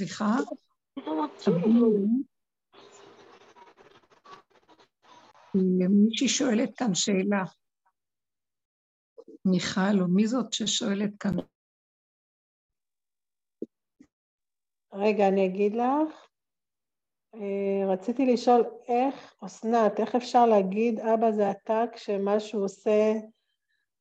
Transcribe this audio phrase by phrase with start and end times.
[0.00, 0.36] סליחה.
[5.90, 7.44] מישהי שואלת כאן שאלה.
[9.44, 11.36] מיכל, או מי זאת ששואלת כאן?
[14.92, 16.28] רגע, אני אגיד לך.
[17.34, 23.12] אה, רציתי לשאול איך, אסנת, איך אפשר להגיד אבא זה אתה כשמשהו עושה,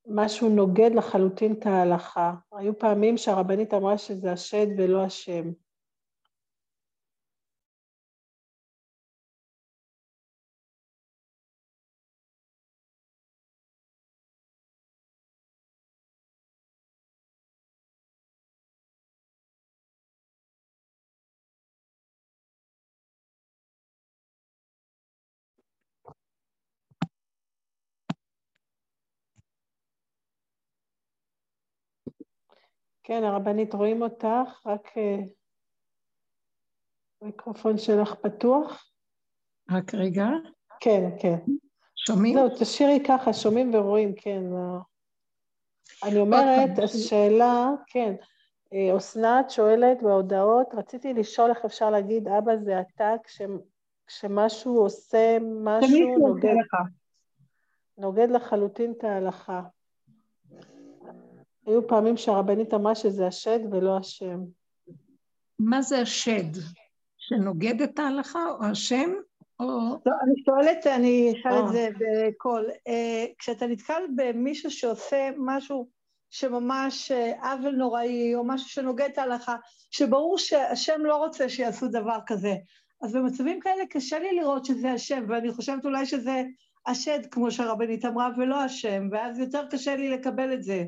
[0.08, 2.34] משהו נוגד לחלוטין את ההלכה?
[2.52, 5.52] היו פעמים שהרבנית אמרה שזה השד ולא השם.
[33.10, 35.18] כן, הרבנית, רואים אותך, רק אה,
[37.22, 38.92] המיקרופון שלך פתוח.
[39.72, 40.28] רק רגע.
[40.80, 41.38] כן, כן.
[41.96, 42.38] שומעים?
[42.38, 44.44] זהו, תשאירי ככה, שומעים ורואים, כן.
[46.04, 48.16] אני אומרת, השאלה, כן,
[48.74, 53.42] אה, אסנת שואלת בהודעות, רציתי לשאול איך אפשר להגיד, אבא זה אתה, כש,
[54.08, 56.56] כשמשהו עושה משהו נוגד,
[57.98, 59.62] נוגד לחלוטין את ההלכה.
[61.70, 64.40] היו פעמים שהרבנית אמרה שזה השד ולא השם.
[65.60, 66.60] מה זה השד?
[67.18, 69.10] שנוגד את ההלכה או השם?
[69.60, 69.66] או...
[70.06, 71.72] לא, אני שואלת, אני אשאל את אה.
[71.72, 72.70] זה בקול.
[72.88, 75.88] אה, כשאתה נתקל במישהו שעושה משהו
[76.30, 79.56] שממש אה, עוול נוראי, או משהו שנוגד את ההלכה,
[79.92, 82.56] שברור שהשם לא רוצה שיעשו דבר כזה,
[83.02, 86.44] אז במצבים כאלה קשה לי לראות שזה השם, ואני חושבת אולי שזה
[86.88, 90.86] השד, כמו שהרבנית אמרה, ולא השם, ואז יותר קשה לי לקבל את זה.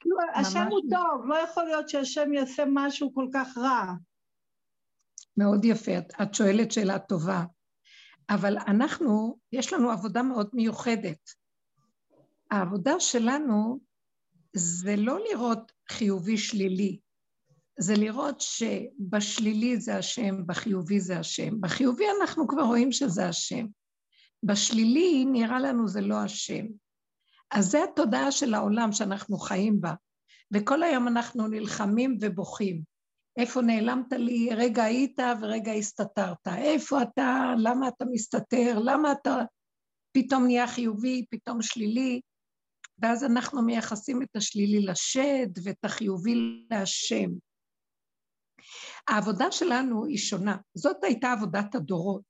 [0.00, 3.92] כאילו, השם הוא טוב, לא יכול להיות שהשם יעשה משהו כל כך רע.
[5.36, 7.44] מאוד יפה, את שואלת שאלה טובה.
[8.30, 11.30] אבל אנחנו, יש לנו עבודה מאוד מיוחדת.
[12.50, 13.80] העבודה שלנו
[14.52, 16.98] זה לא לראות חיובי שלילי,
[17.78, 21.60] זה לראות שבשלילי זה השם, בחיובי זה השם.
[21.60, 23.66] בחיובי אנחנו כבר רואים שזה השם.
[24.42, 26.66] בשלילי נראה לנו זה לא השם.
[27.50, 29.94] אז זה התודעה של העולם שאנחנו חיים בה,
[30.54, 32.82] וכל היום אנחנו נלחמים ובוכים.
[33.36, 34.48] איפה נעלמת לי?
[34.56, 36.48] רגע היית ורגע הסתתרת.
[36.48, 37.54] איפה אתה?
[37.58, 38.78] למה אתה מסתתר?
[38.78, 39.38] למה אתה
[40.12, 42.20] פתאום נהיה חיובי, פתאום שלילי?
[42.98, 46.34] ואז אנחנו מייחסים את השלילי לשד ואת החיובי
[46.70, 47.30] להשם.
[49.08, 50.56] העבודה שלנו היא שונה.
[50.74, 52.22] זאת הייתה עבודת הדורות,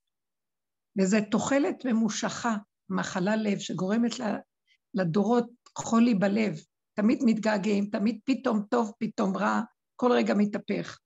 [0.99, 2.57] וזו תוחלת ממושכה,
[2.89, 4.13] מחלה לב, שגורמת
[4.95, 6.55] לדורות חולי בלב,
[6.95, 9.61] תמיד מתגעגעים, תמיד פתאום טוב, פתאום רע,
[9.97, 10.99] כל רגע מתהפך.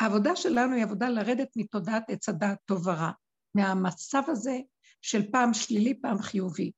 [0.00, 3.10] העבודה שלנו היא עבודה לרדת מתודעת עץ הדעת טוב ורע,
[3.54, 4.58] מהמצב הזה
[5.02, 6.72] של פעם שלילי, פעם חיובי.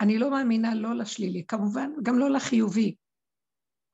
[0.00, 2.94] אני לא מאמינה לא לשלילי, כמובן, גם לא לחיובי,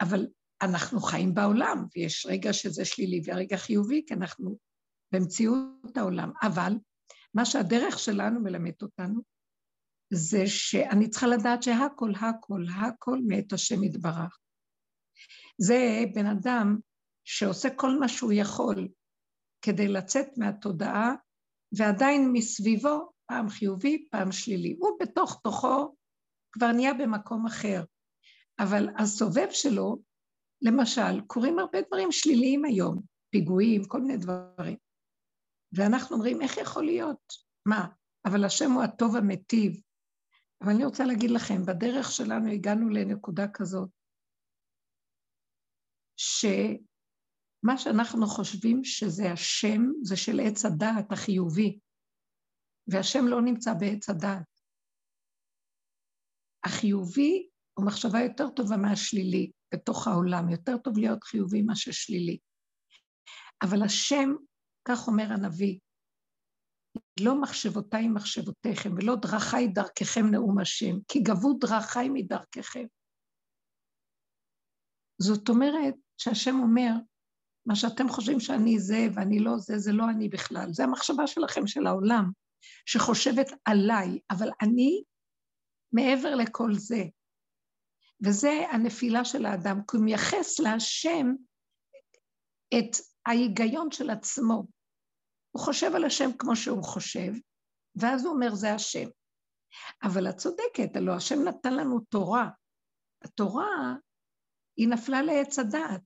[0.01, 0.27] אבל
[0.63, 4.59] אנחנו חיים בעולם, ויש רגע שזה שלילי ורגע חיובי, כי אנחנו
[5.13, 6.33] במציאות העולם.
[6.43, 6.73] אבל
[7.35, 9.36] מה שהדרך שלנו מלמדת אותנו,
[10.11, 14.39] זה שאני צריכה לדעת שהכל, הכל, הכל מאת השם יתברך.
[15.59, 16.79] זה בן אדם
[17.25, 18.89] שעושה כל מה שהוא יכול
[19.63, 21.15] כדי לצאת מהתודעה,
[21.79, 24.77] ועדיין מסביבו פעם חיובי, פעם שלילי.
[24.79, 25.95] הוא בתוך תוכו
[26.53, 27.85] כבר נהיה במקום אחר.
[28.59, 29.99] אבל הסובב שלו,
[30.63, 34.77] למשל, קורים הרבה דברים שליליים היום, פיגועים, כל מיני דברים.
[35.73, 37.33] ואנחנו אומרים, איך יכול להיות?
[37.67, 37.87] מה?
[38.27, 39.81] אבל השם הוא הטוב המטיב,
[40.61, 43.91] אבל אני רוצה להגיד לכם, בדרך שלנו הגענו לנקודה כזאת,
[46.17, 51.79] שמה שאנחנו חושבים שזה השם, זה של עץ הדעת החיובי,
[52.87, 54.61] והשם לא נמצא בעץ הדעת.
[56.65, 62.39] החיובי הוא מחשבה יותר טובה מהשלילי בתוך העולם, יותר טוב להיות חיובי מאשר שלילי.
[63.63, 64.29] אבל השם,
[64.89, 65.79] כך אומר הנביא,
[67.21, 72.85] לא מחשבותיי מחשבותיכם, ולא דרכיי דרככם נאום השם, כי גבו דרכיי מדרככם.
[75.19, 76.91] זאת אומרת שהשם אומר,
[77.67, 80.73] מה שאתם חושבים שאני זה ואני לא זה, זה לא אני בכלל.
[80.73, 82.31] זה המחשבה שלכם, של העולם,
[82.87, 85.03] שחושבת עליי, אבל אני
[85.93, 87.03] מעבר לכל זה.
[88.27, 91.35] וזה הנפילה של האדם, כי הוא מייחס להשם
[92.79, 92.97] את
[93.27, 94.76] ההיגיון של עצמו.
[95.57, 97.33] הוא חושב על השם כמו שהוא חושב,
[97.95, 99.09] ואז הוא אומר, זה השם.
[100.03, 102.49] אבל את צודקת, הלוא השם נתן לנו תורה.
[103.25, 103.95] התורה,
[104.77, 106.03] היא נפלה לעץ הדעת.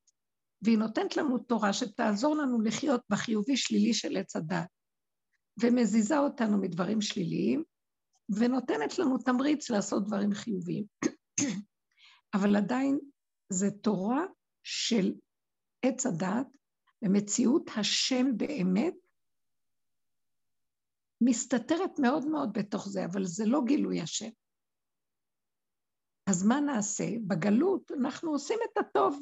[0.62, 4.68] והיא נותנת לנו תורה שתעזור לנו לחיות בחיובי-שלילי של עץ הדת,
[5.62, 7.64] ומזיזה אותנו מדברים שליליים,
[8.38, 10.84] ונותנת לנו תמריץ לעשות דברים חיוביים.
[12.34, 12.98] אבל עדיין
[13.52, 14.24] זה תורה
[14.62, 15.14] של
[15.84, 16.46] עץ הדת,
[17.02, 18.94] ומציאות השם באמת
[21.20, 24.28] מסתתרת מאוד מאוד בתוך זה, אבל זה לא גילוי השם.
[26.30, 27.04] אז מה נעשה?
[27.26, 29.18] בגלות אנחנו עושים את הטוב,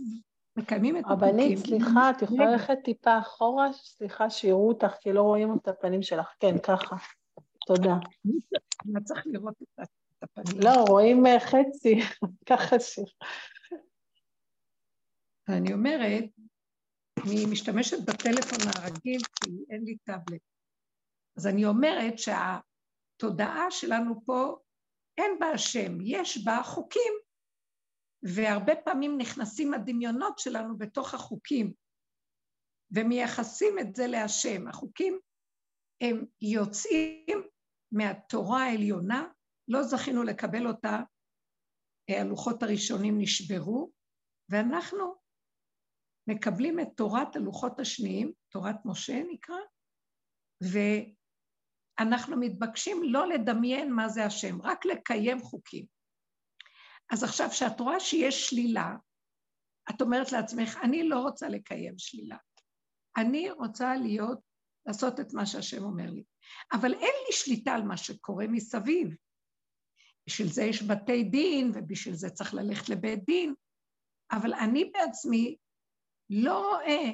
[0.56, 1.28] מקיימים את החוקים.
[1.28, 3.72] רבנית, סליחה, את יכולה ללכת טיפה אחורה?
[3.72, 6.34] סליחה שיראו אותך, כי לא רואים את הפנים שלך.
[6.40, 6.96] כן, ככה.
[7.66, 7.94] תודה.
[8.26, 10.60] אני צריך לראות את הפנים.
[10.60, 12.00] לא, רואים אה, חצי,
[12.50, 12.98] ככה ש...
[15.48, 16.24] אני אומרת,
[17.24, 20.40] אני משתמשת בטלפון הרגיל כי אין לי טאבלט.
[21.38, 24.56] אז אני אומרת שהתודעה שלנו פה,
[25.18, 27.12] אין בה השם, יש בה חוקים,
[28.22, 31.72] והרבה פעמים נכנסים הדמיונות שלנו בתוך החוקים,
[32.96, 34.68] ומייחסים את זה להשם.
[34.68, 35.18] החוקים
[36.00, 37.42] הם יוצאים
[37.92, 39.28] מהתורה העליונה,
[39.68, 41.00] לא זכינו לקבל אותה,
[42.10, 43.92] הלוחות הראשונים נשברו,
[44.48, 45.14] ואנחנו
[46.28, 49.56] מקבלים את תורת הלוחות השניים, תורת משה נקרא,
[51.98, 55.86] ואנחנו מתבקשים לא לדמיין מה זה השם, רק לקיים חוקים.
[57.12, 58.96] אז עכשיו, כשאת רואה שיש שלילה,
[59.90, 62.36] את אומרת לעצמך, אני לא רוצה לקיים שלילה.
[63.16, 64.38] אני רוצה להיות,
[64.86, 66.24] לעשות את מה שהשם אומר לי.
[66.72, 69.08] אבל אין לי שליטה על מה שקורה מסביב.
[70.26, 73.54] בשביל זה יש בתי דין, ובשביל זה צריך ללכת לבית דין,
[74.32, 75.56] אבל אני בעצמי
[76.30, 77.10] לא רואה,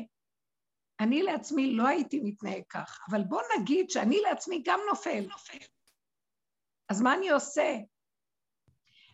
[1.01, 5.27] אני לעצמי לא הייתי מתנהג כך, אבל בוא נגיד שאני לעצמי גם נופל.
[5.31, 5.59] נופל.
[6.89, 7.77] אז מה אני עושה?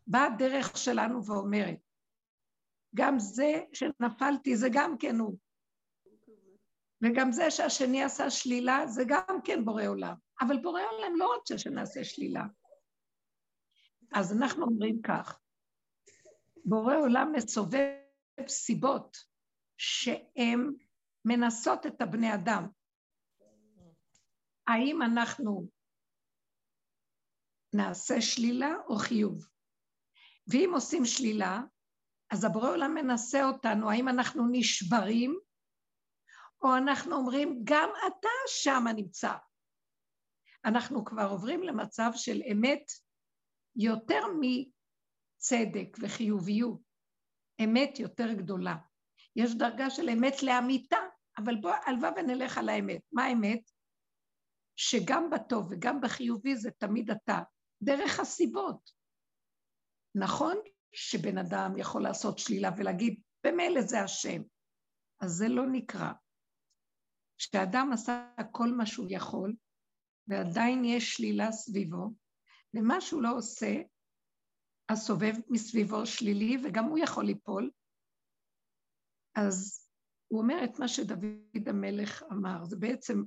[0.06, 1.79] באה הדרך שלנו ואומרת,
[2.94, 5.38] גם זה שנפלתי זה גם כן הוא.
[7.03, 10.15] וגם זה שהשני עשה שלילה זה גם כן בורא עולם.
[10.41, 12.43] אבל בורא עולם לא רוצה שנעשה שלילה.
[14.15, 15.41] אז אנחנו אומרים כך,
[16.65, 17.94] בורא עולם מסובב
[18.49, 19.17] סיבות
[19.77, 20.75] שהן
[21.25, 22.69] מנסות את הבני אדם.
[24.67, 25.69] האם אנחנו
[27.75, 29.46] נעשה שלילה או חיוב?
[30.46, 31.61] ואם עושים שלילה,
[32.31, 35.38] אז הבורא עולם מנסה אותנו, האם אנחנו נשברים,
[36.62, 39.32] או אנחנו אומרים, גם אתה שם נמצא.
[40.64, 42.84] אנחנו כבר עוברים למצב של אמת
[43.76, 46.81] יותר מצדק וחיוביות,
[47.64, 48.76] אמת יותר גדולה.
[49.37, 50.99] יש דרגה של אמת לאמיתה,
[51.45, 53.01] אבל בוא, הלוואי ונלך על האמת.
[53.13, 53.71] מה האמת?
[54.77, 57.39] שגם בטוב וגם בחיובי זה תמיד אתה,
[57.83, 58.91] דרך הסיבות.
[60.15, 60.57] נכון
[60.93, 64.43] שבן אדם יכול לעשות שלילה ולהגיד, במילא זה השם.
[65.21, 66.13] אז זה לא נקרא.
[67.39, 69.57] כשאדם עשה כל מה שהוא יכול,
[70.29, 72.15] ועדיין יש שלילה סביבו,
[72.75, 73.77] ומה שהוא לא עושה,
[74.89, 77.71] הסובב מסביבו שלילי, וגם הוא יכול ליפול,
[79.37, 79.80] אז
[80.31, 83.23] הוא אומר את מה שדוד המלך אמר, זה בעצם,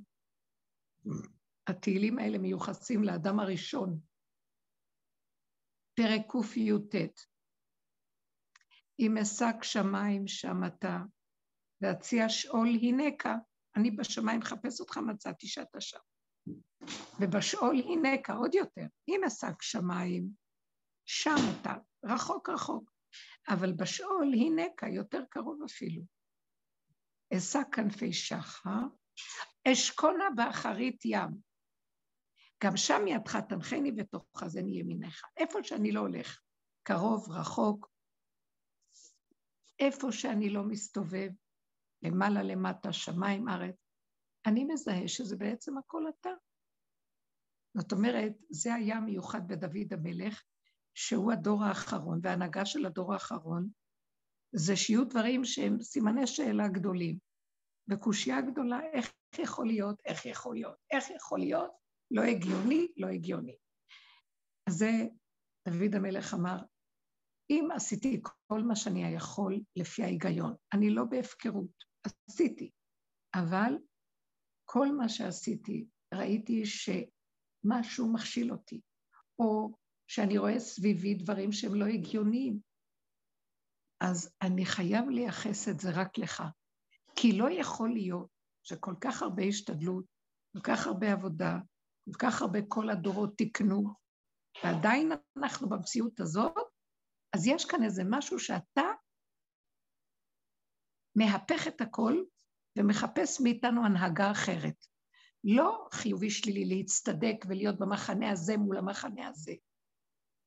[1.66, 4.00] התהילים האלה מיוחסים לאדם הראשון,
[5.94, 6.94] פרק קי"ט:
[9.00, 10.98] אם אשק שמיים שם אתה,
[11.80, 13.34] ואציע שאול הנקה,
[13.76, 15.98] אני בשמיים מחפש אותך, מצאתי שאתה שם.
[17.20, 20.28] ובשאול הנקה עוד יותר, אם אשק שמיים,
[21.04, 22.90] שם אתה, רחוק רחוק.
[23.48, 26.13] אבל בשאול הנקה, יותר קרוב אפילו.
[27.36, 28.80] אשא כנפי שחר,
[29.72, 31.30] אשכונה באחרית ים.
[32.64, 35.22] גם שם ידך תנחני ותאחזני ימיניך.
[35.36, 36.40] איפה שאני לא הולך,
[36.82, 37.90] קרוב, רחוק,
[39.78, 41.30] איפה שאני לא מסתובב,
[42.02, 43.74] למעלה למטה, שמיים, ארץ,
[44.46, 46.30] אני מזהה שזה בעצם הכל אתה.
[47.76, 50.42] זאת אומרת, זה היה מיוחד בדוד המלך,
[50.94, 53.68] שהוא הדור האחרון, וההנהגה של הדור האחרון,
[54.52, 57.18] זה שיהיו דברים שהם סימני שאלה גדולים.
[57.90, 61.70] וקושייה גדולה, איך יכול להיות, איך יכול להיות, איך יכול להיות,
[62.10, 63.56] לא הגיוני, לא הגיוני.
[64.68, 64.90] אז זה
[65.68, 66.56] דוד המלך אמר,
[67.50, 71.84] אם עשיתי כל מה שאני יכול לפי ההיגיון, אני לא בהפקרות,
[72.28, 72.70] עשיתי,
[73.34, 73.78] אבל
[74.64, 78.80] כל מה שעשיתי, ראיתי שמשהו מכשיל אותי,
[79.38, 79.74] או
[80.10, 82.60] שאני רואה סביבי דברים שהם לא הגיוניים,
[84.00, 86.42] אז אני חייב לייחס את זה רק לך.
[87.24, 88.28] כי לא יכול להיות
[88.62, 90.04] שכל כך הרבה השתדלות,
[90.52, 91.58] כל כך הרבה עבודה,
[92.04, 93.94] כל כך הרבה כל הדורות תיקנו,
[94.64, 96.52] ועדיין אנחנו במציאות הזאת,
[97.34, 98.82] אז יש כאן איזה משהו שאתה
[101.16, 102.22] מהפך את הכל
[102.78, 104.86] ומחפש מאיתנו הנהגה אחרת.
[105.44, 109.54] לא חיובי שלילי להצטדק ולהיות במחנה הזה מול המחנה הזה,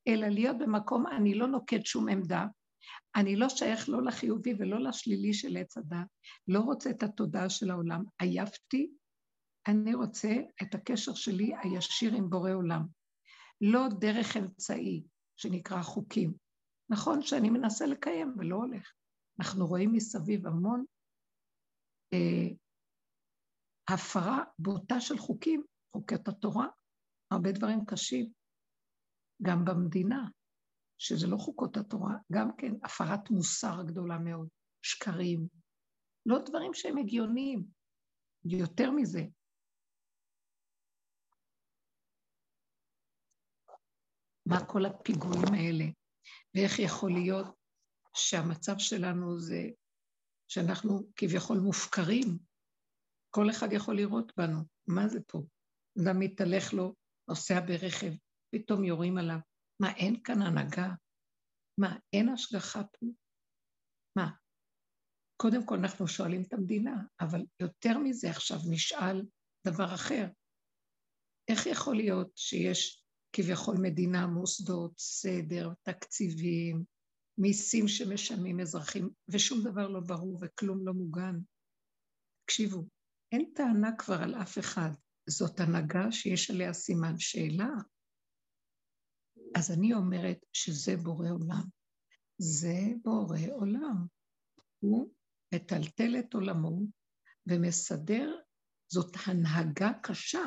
[0.07, 2.45] אלא להיות במקום, אני לא נוקט שום עמדה,
[3.15, 6.07] אני לא שייך לא לחיובי ולא לשלילי של עץ הדת,
[6.47, 8.91] לא רוצה את התודעה של העולם, עייפתי,
[9.67, 10.29] אני רוצה
[10.61, 12.85] את הקשר שלי הישיר עם בורא עולם.
[13.61, 15.03] לא דרך אמצעי
[15.35, 16.33] שנקרא חוקים.
[16.89, 18.91] נכון שאני מנסה לקיים ולא הולך.
[19.39, 20.85] אנחנו רואים מסביב המון
[22.13, 22.55] אה,
[23.93, 25.63] הפרה בוטה של חוקים,
[25.93, 26.67] חוקי התורה,
[27.31, 28.31] הרבה דברים קשים,
[29.41, 30.27] גם במדינה,
[30.97, 34.47] שזה לא חוקות התורה, גם כן הפרת מוסר גדולה מאוד,
[34.81, 35.47] שקרים,
[36.25, 37.65] לא דברים שהם הגיוניים,
[38.45, 39.21] יותר מזה.
[44.45, 45.85] מה כל הפיגועים האלה,
[46.55, 47.55] ואיך יכול להיות
[48.15, 49.69] שהמצב שלנו זה
[50.47, 52.37] שאנחנו כביכול מופקרים,
[53.29, 55.41] כל אחד יכול לראות בנו, מה זה פה?
[56.01, 56.95] אדם מתהלך לו,
[57.29, 58.11] נוסע ברכב,
[58.51, 59.39] פתאום יורים עליו.
[59.81, 60.89] מה, אין כאן הנהגה?
[61.79, 63.05] מה, אין השגחה פה?
[64.17, 64.29] מה?
[65.41, 69.25] קודם כל אנחנו שואלים את המדינה, אבל יותר מזה עכשיו נשאל
[69.67, 70.27] דבר אחר.
[71.51, 73.03] איך יכול להיות שיש
[73.33, 76.83] כביכול מדינה, מוסדות, סדר, תקציבים,
[77.37, 81.35] מיסים שמשלמים אזרחים, ושום דבר לא ברור וכלום לא מוגן?
[82.45, 82.87] תקשיבו,
[83.31, 84.89] אין טענה כבר על אף אחד.
[85.29, 87.69] זאת הנהגה שיש עליה סימן שאלה.
[89.57, 91.63] אז אני אומרת שזה בורא עולם.
[92.37, 94.05] זה בורא עולם.
[94.79, 95.13] הוא
[95.55, 96.79] מטלטל את עולמו
[97.47, 98.35] ומסדר,
[98.91, 100.43] זאת הנהגה קשה,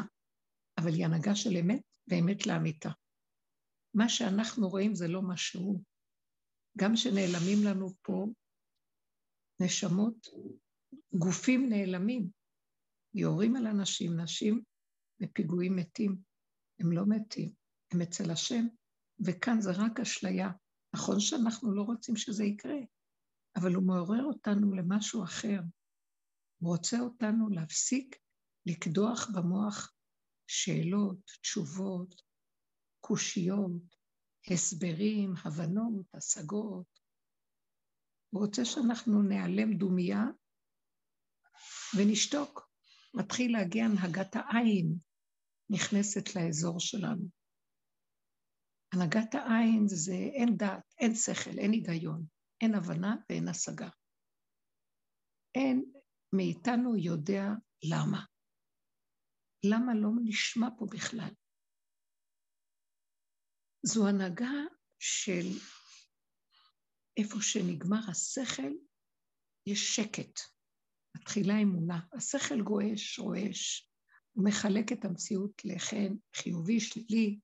[0.79, 2.91] אבל היא הנהגה של אמת ואמת לאמיתה.
[3.95, 5.83] מה שאנחנו רואים זה לא מה שהוא.
[6.79, 8.27] גם שנעלמים לנו פה
[9.61, 10.27] נשמות,
[11.19, 12.31] גופים נעלמים,
[13.15, 14.63] יורים על אנשים, נשים
[15.21, 16.17] בפיגועים מתים.
[16.81, 17.53] הם לא מתים,
[17.93, 18.67] הם אצל השם,
[19.27, 20.51] וכאן זה רק אשליה.
[20.95, 22.79] נכון שאנחנו לא רוצים שזה יקרה,
[23.57, 25.61] אבל הוא מעורר אותנו למשהו אחר.
[26.63, 28.17] הוא רוצה אותנו להפסיק
[28.67, 29.95] לקדוח במוח
[30.47, 32.23] שאלות, תשובות,
[33.01, 33.97] קושיות,
[34.51, 37.01] הסברים, הבנות, השגות.
[38.31, 40.25] הוא רוצה שאנחנו נעלם דומייה
[41.97, 42.71] ונשתוק.
[43.15, 44.95] מתחיל להגיע הנהגת העין,
[45.71, 47.40] נכנסת לאזור שלנו.
[48.95, 52.27] הנהגת העין זה אין דעת, אין שכל, אין היגיון,
[52.61, 53.89] אין הבנה ואין השגה.
[55.55, 55.93] אין
[56.33, 57.45] מאיתנו יודע
[57.85, 58.25] למה.
[59.65, 61.31] למה לא נשמע פה בכלל?
[63.83, 64.53] זו הנהגה
[64.99, 65.47] של
[67.17, 68.73] איפה שנגמר השכל,
[69.67, 70.41] יש שקט.
[71.17, 72.01] מתחילה אמונה.
[72.13, 73.91] השכל גועש, רועש,
[74.33, 77.39] הוא מחלק את המציאות לחן חיובי, שלילי,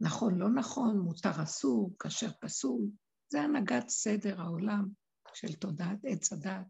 [0.00, 2.82] נכון, לא נכון, מותר אסור, כשר פסול.
[3.28, 4.88] זה הנהגת סדר העולם
[5.34, 6.66] של תודעת עץ הדת,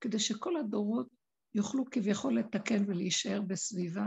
[0.00, 1.08] כדי שכל הדורות
[1.54, 4.06] יוכלו כביכול לתקן ולהישאר בסביבה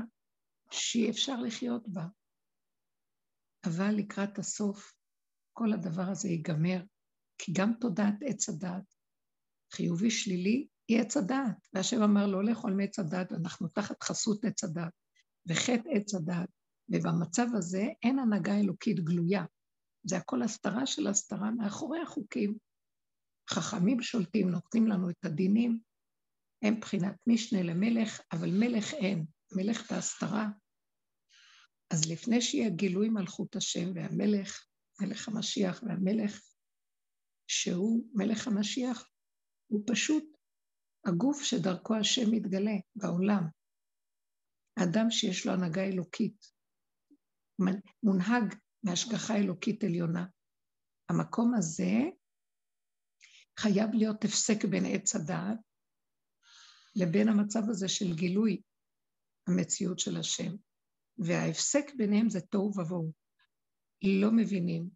[0.71, 2.05] שאי אפשר לחיות בה.
[3.65, 4.93] אבל לקראת הסוף
[5.53, 6.83] כל הדבר הזה ייגמר,
[7.37, 8.95] כי גם תודעת עץ הדת,
[9.73, 11.67] חיובי שלילי, היא עץ הדעת.
[11.73, 14.93] והשם אמר לא לאכול מעץ הדעת, אנחנו תחת חסות עץ הדעת.
[15.47, 16.49] וחטא עץ הדעת,
[16.89, 19.45] ובמצב הזה אין הנהגה אלוקית גלויה.
[20.03, 22.57] זה הכל הסתרה של הסתרה מאחורי החוקים.
[23.49, 25.79] חכמים שולטים, נותנים לנו את הדינים,
[26.63, 29.25] הם בחינת משנה למלך, אבל מלך אין,
[29.55, 30.47] מלך בהסתרה.
[31.93, 34.65] אז לפני שיהיה גילוי מלכות השם והמלך,
[35.01, 36.41] מלך המשיח והמלך,
[37.47, 39.09] שהוא מלך המשיח,
[39.67, 40.23] הוא פשוט
[41.05, 43.43] הגוף שדרכו השם מתגלה בעולם.
[44.83, 46.52] אדם שיש לו הנהגה אלוקית,
[48.03, 50.25] מונהג מהשגחה אלוקית עליונה.
[51.09, 51.99] המקום הזה
[53.59, 55.57] חייב להיות הפסק בין עץ הדעת
[56.95, 58.61] לבין המצב הזה של גילוי
[59.47, 60.55] המציאות של השם.
[61.17, 63.11] וההפסק ביניהם זה תוהו ובוהו.
[64.21, 64.89] לא מבינים,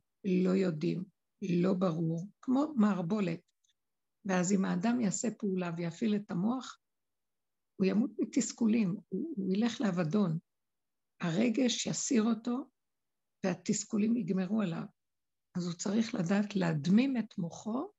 [0.44, 1.04] לא יודעים,
[1.42, 3.40] לא ברור, כמו מערבולת.
[4.26, 6.80] ואז אם האדם יעשה פעולה ויפעיל את המוח,
[7.76, 10.38] הוא ימות מתסכולים, הוא, הוא ילך לאבדון.
[11.22, 12.70] הרגש יסיר אותו
[13.46, 14.84] והתסכולים יגמרו עליו.
[15.58, 17.92] אז הוא צריך לדעת להדמים את מוחו.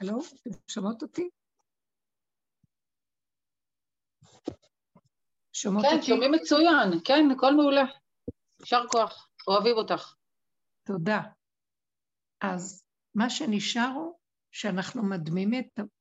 [0.00, 1.28] הלו, אתם שומעות אותי?
[5.52, 6.06] שומעות כן, אותי?
[6.06, 7.84] כן, שומעים מצוין, כן, הכל מעולה.
[8.60, 10.14] יישר כוח, אוהבים אותך.
[10.86, 11.20] תודה.
[12.40, 14.18] אז מה שנשאר הוא
[14.52, 15.50] שאנחנו מדמימים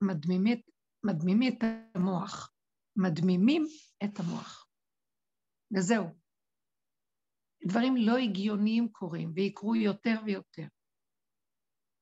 [0.02, 0.62] מדמימים,
[1.06, 1.64] מדמימים את
[1.96, 2.55] המוח.
[2.96, 3.68] מדמימים
[4.04, 4.68] את המוח.
[5.78, 6.06] וזהו.
[7.68, 10.68] דברים לא הגיוניים קורים, ויקרו יותר ויותר.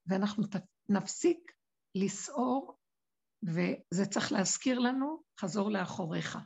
[0.08, 0.44] ואנחנו
[0.90, 1.52] נפסיק
[1.96, 2.78] לסעור,
[3.44, 6.38] וזה צריך להזכיר לנו, חזור לאחוריך.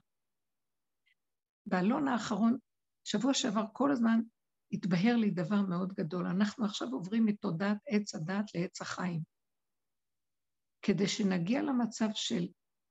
[1.65, 2.57] באלון האחרון,
[3.03, 4.19] שבוע שעבר כל הזמן
[4.71, 6.27] התבהר לי דבר מאוד גדול.
[6.27, 9.21] אנחנו עכשיו עוברים מתודעת עץ הדת לעץ החיים.
[10.81, 12.47] כדי שנגיע למצב של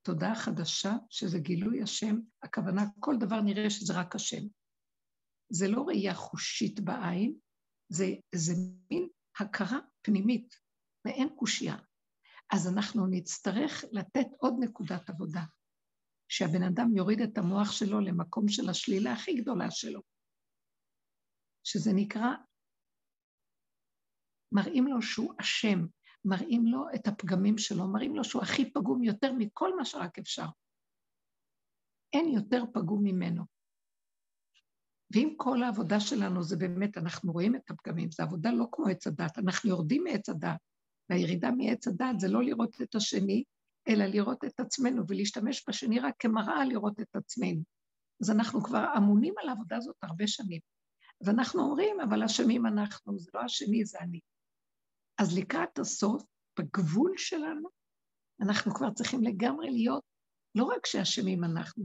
[0.07, 4.43] תודעה חדשה, שזה גילוי השם, הכוונה, כל דבר נראה שזה רק השם.
[5.53, 7.39] זה לא ראייה חושית בעין,
[7.89, 8.53] זה, זה
[8.91, 9.09] מין
[9.41, 10.55] הכרה פנימית,
[11.05, 11.77] ואין קושייה.
[12.53, 15.43] אז אנחנו נצטרך לתת עוד נקודת עבודה,
[16.29, 20.01] שהבן אדם יוריד את המוח שלו למקום של השלילה הכי גדולה שלו,
[21.65, 22.31] שזה נקרא,
[24.53, 25.79] מראים לו שהוא אשם,
[26.26, 30.47] מראים לו את הפגמים שלו, מראים לו שהוא הכי פגום יותר מכל מה שרק אפשר.
[32.12, 33.45] אין יותר פגום ממנו.
[35.14, 39.06] ואם כל העבודה שלנו זה באמת, אנחנו רואים את הפגמים, זו עבודה לא כמו עץ
[39.06, 40.59] הדת, אנחנו יורדים מעץ הדת,
[41.11, 43.45] והירידה מעץ הדת זה לא לראות את השני,
[43.88, 47.62] אלא לראות את עצמנו ולהשתמש בשני רק כמראה לראות את עצמנו.
[48.23, 50.61] אז אנחנו כבר אמונים על העבודה הזאת הרבה שנים.
[51.21, 54.21] ואנחנו אומרים, אבל אשמים אנחנו, זה לא השני, זה אני.
[55.19, 56.23] אז לקראת הסוף,
[56.59, 57.69] בגבול שלנו,
[58.41, 60.05] אנחנו כבר צריכים לגמרי להיות,
[60.55, 61.85] לא רק שאשמים אנחנו,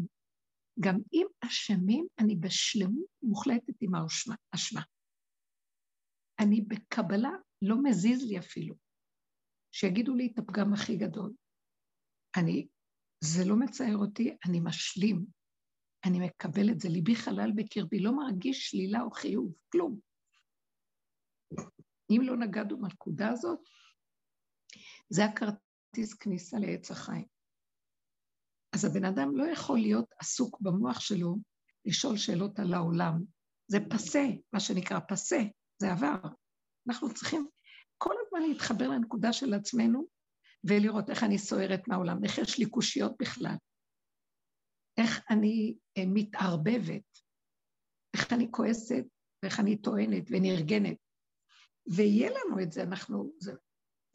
[0.79, 4.81] גם אם אשמים, אני בשלמות מוחלטת עם האשמה.
[6.39, 8.75] אני בקבלה, לא מזיז לי אפילו.
[9.71, 11.33] שיגידו לי את הפגם הכי גדול.
[12.37, 12.67] אני,
[13.23, 15.25] זה לא מצער אותי, אני משלים.
[16.05, 19.99] אני מקבל את זה, ליבי חלל בקרבי, לא מרגיש שלילה או חיוב, כלום.
[22.11, 23.59] אם לא נגענו בנקודה הזאת,
[25.09, 27.25] זה הכרטיס כניסה לעץ החיים.
[28.75, 31.35] אז הבן אדם לא יכול להיות עסוק במוח שלו
[31.85, 33.23] לשאול שאלות על העולם.
[33.67, 35.39] זה פסה, מה שנקרא פסה,
[35.81, 36.19] זה עבר.
[36.87, 37.47] אנחנו צריכים
[37.97, 40.07] כל הזמן להתחבר לנקודה של עצמנו
[40.63, 43.55] ולראות איך אני סוערת מהעולם, איך יש לי קושיות בכלל,
[44.97, 47.17] איך אני אה, מתערבבת,
[48.13, 49.03] איך אני כועסת
[49.43, 50.97] ואיך אני טוענת ונרגנת.
[51.95, 53.51] ויהיה לנו את זה, אנחנו, זה,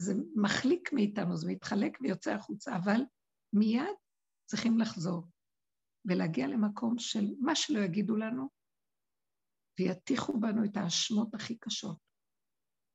[0.01, 3.01] זה מחליק מאיתנו, זה מתחלק ויוצא החוצה, אבל
[3.53, 3.95] מיד
[4.49, 5.27] צריכים לחזור
[6.05, 8.49] ולהגיע למקום של מה שלא יגידו לנו,
[9.79, 11.97] ויטיחו בנו את האשמות הכי קשות.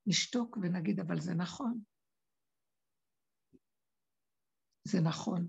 [0.06, 1.82] נשתוק ונגיד, אבל זה נכון.
[4.88, 5.48] זה נכון.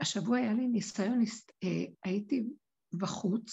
[0.00, 1.18] השבוע היה לי ניסיון,
[1.64, 2.44] אה, הייתי
[3.00, 3.50] בחוץ,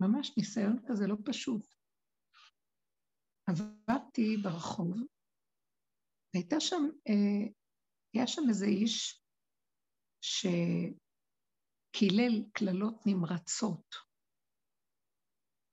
[0.00, 1.74] וממש ניסיון כזה לא פשוט.
[3.46, 4.96] עברתי ברחוב,
[6.34, 7.44] והייתה שם, אה,
[8.14, 9.24] היה שם איזה איש
[11.90, 13.94] שקילל קללות נמרצות,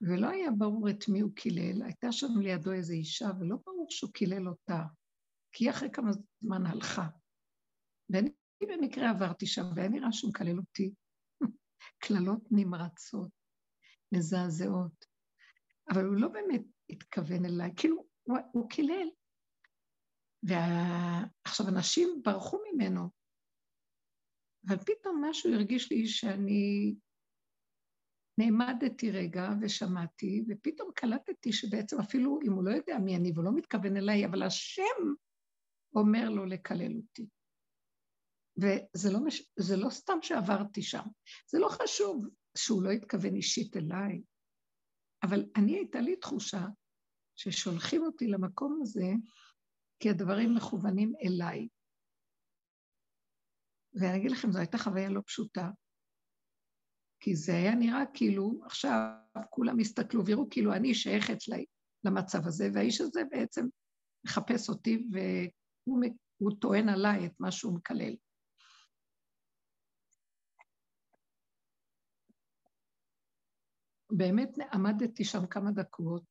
[0.02, 4.14] ולא היה ברור את מי הוא קילל, הייתה שם לידו איזו אישה, ולא ברור שהוא
[4.14, 4.84] קילל אותה,
[5.52, 6.12] כי היא אחרי כמה
[6.42, 7.08] זמן הלכה.
[8.10, 8.30] ואני
[8.66, 10.94] במקרה עברתי שם, והיה נראה שהוא מקלל אותי.
[12.04, 13.32] קללות נמרצות,
[14.12, 15.06] מזעזעות.
[15.90, 19.10] אבל הוא לא באמת התכוון אליי, כאילו, הוא, הוא קילל.
[20.44, 23.10] ועכשיו, אנשים ברחו ממנו,
[24.68, 26.96] אבל פתאום משהו הרגיש לי שאני
[28.40, 33.98] נעמדתי רגע ושמעתי, ופתאום קלטתי שבעצם אפילו אם הוא לא יודע מי אני ולא מתכוון
[33.98, 35.14] אליי, אבל השם
[35.96, 37.28] אומר לו לקלל אותי.
[38.62, 39.52] וזה לא, מש...
[39.78, 41.04] לא סתם שעברתי שם,
[41.48, 42.26] זה לא חשוב
[42.58, 44.22] שהוא לא התכוון אישית אליי,
[45.24, 46.66] אבל אני, הייתה לי תחושה
[47.36, 49.08] ששולחים אותי למקום הזה
[50.00, 51.68] כי הדברים מכוונים אליי.
[53.94, 55.70] ואני אגיד לכם, זו הייתה חוויה לא פשוטה,
[57.20, 58.96] כי זה היה נראה כאילו עכשיו
[59.50, 61.38] כולם הסתכלו ויראו כאילו אני שייכת
[62.04, 63.66] למצב הזה, והאיש הזה בעצם
[64.26, 65.08] מחפש אותי
[65.82, 68.16] והוא טוען עליי את מה שהוא מקלל.
[74.12, 76.24] באמת עמדתי שם כמה דקות,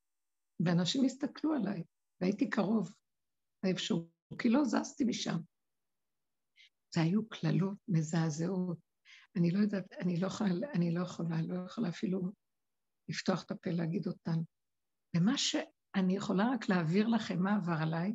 [0.61, 1.85] ואנשים הסתכלו עליי,
[2.21, 2.95] והייתי קרוב
[3.65, 5.39] לאיפשהו, כי לא זזתי משם.
[6.95, 8.79] זה היו קללות מזעזעות.
[9.37, 12.33] אני לא יודעת, אני לא יכולה, אני לא יכולה, לא יכולה אפילו
[13.09, 14.39] לפתוח את הפה להגיד אותן.
[15.17, 18.15] ומה שאני יכולה רק להעביר לכם מה עבר עליי,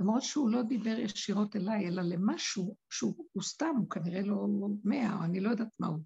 [0.00, 4.46] למרות שהוא לא דיבר ישירות אליי, אלא למשהו שהוא סתם, הוא כנראה לא
[4.84, 6.02] מאה, אני לא יודעת מה הוא.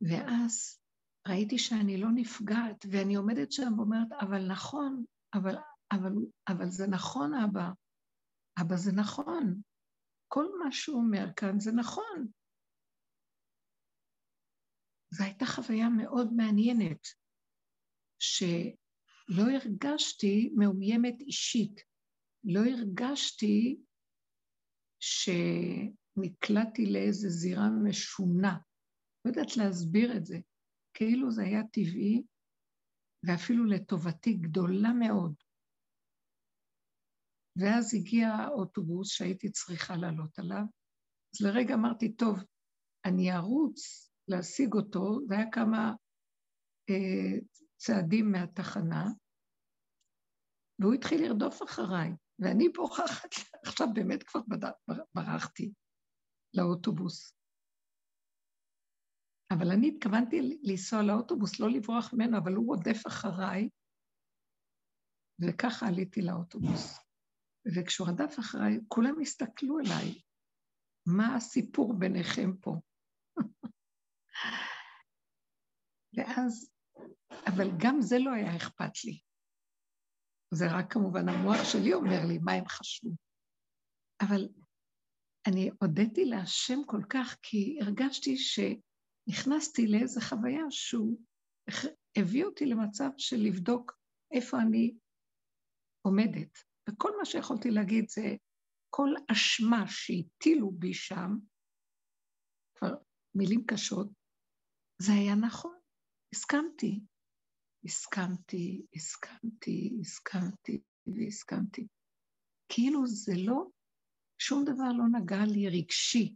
[0.00, 0.80] ואז
[1.28, 5.56] ראיתי שאני לא נפגעת, ואני עומדת שם ואומרת, אבל נכון, אבל,
[5.92, 6.12] אבל,
[6.48, 7.70] אבל זה נכון, אבא.
[8.60, 9.60] אבא, זה נכון.
[10.28, 12.28] כל מה שהוא אומר כאן זה נכון.
[15.10, 17.06] זו הייתה חוויה מאוד מעניינת,
[18.18, 21.80] שלא הרגשתי מאוימת אישית,
[22.44, 23.80] לא הרגשתי
[25.00, 28.58] שנקלעתי לאיזו זירה משונה.
[29.24, 30.38] לא יודעת להסביר את זה.
[30.94, 32.22] כאילו זה היה טבעי,
[33.26, 35.34] ואפילו לטובתי גדולה מאוד.
[37.56, 40.64] ואז הגיע האוטובוס שהייתי צריכה לעלות עליו,
[41.34, 42.36] אז לרגע אמרתי, טוב,
[43.04, 45.92] אני ארוץ להשיג אותו, זה היה כמה
[46.90, 47.38] אה,
[47.76, 49.04] צעדים מהתחנה,
[50.78, 53.30] והוא התחיל לרדוף אחריי, ואני בורחת,
[53.66, 54.40] עכשיו באמת כבר
[55.14, 55.72] ברחתי
[56.54, 57.39] לאוטובוס.
[59.54, 63.68] אבל אני התכוונתי לנסוע לאוטובוס, לא לברוח ממנו, אבל הוא רודף אחריי,
[65.40, 66.98] וככה עליתי לאוטובוס.
[67.74, 70.22] וכשהוא רדף אחריי, כולם הסתכלו עליי,
[71.06, 72.80] מה הסיפור ביניכם פה?
[76.16, 76.70] ואז,
[77.46, 79.20] אבל גם זה לא היה אכפת לי.
[80.54, 83.10] זה רק כמובן המוח שלי אומר לי מה הם חשבו.
[84.22, 84.48] אבל
[85.46, 88.36] אני הודיתי להשם כל כך, כי הרגשתי
[89.28, 91.18] שנכנסתי לאיזו חוויה שהוא
[92.16, 93.92] הביא אותי למצב של לבדוק
[94.32, 94.94] איפה אני
[96.02, 96.58] עומדת.
[96.88, 98.36] וכל מה שיכולתי להגיד זה
[98.90, 101.30] כל אשמה שהטילו בי שם,
[102.74, 102.94] כבר
[103.34, 104.08] מילים קשות,
[105.02, 105.78] זה היה נכון,
[106.34, 107.00] הסכמתי.
[107.84, 111.86] הסכמתי, הסכמתי, הסכמתי והסכמתי.
[112.68, 113.64] כאילו זה לא,
[114.38, 116.34] שום דבר לא נגע לי רגשי.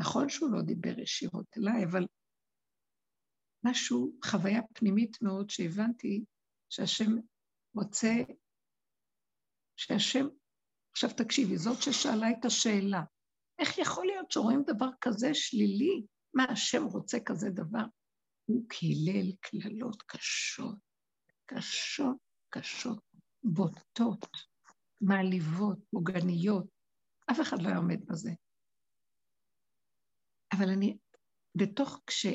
[0.00, 2.06] נכון שהוא לא דיבר ישירות אליי, אבל
[3.64, 6.24] משהו, חוויה פנימית מאוד שהבנתי
[6.70, 7.16] שהשם
[7.74, 8.12] רוצה,
[9.76, 10.26] שהשם,
[10.92, 13.02] עכשיו תקשיבי, זאת ששאלה את השאלה,
[13.58, 16.06] איך יכול להיות שרואים דבר כזה שלילי?
[16.34, 17.84] מה, השם רוצה כזה דבר?
[18.44, 20.78] הוא קילל קללות קשות,
[21.46, 22.16] קשות,
[22.50, 23.02] קשות,
[23.42, 24.26] בוטות,
[25.00, 26.66] מעליבות, פוגעניות.
[27.30, 28.30] אף אחד לא היה עומד בזה.
[30.52, 30.98] אבל אני,
[31.54, 32.26] בתוך, כש,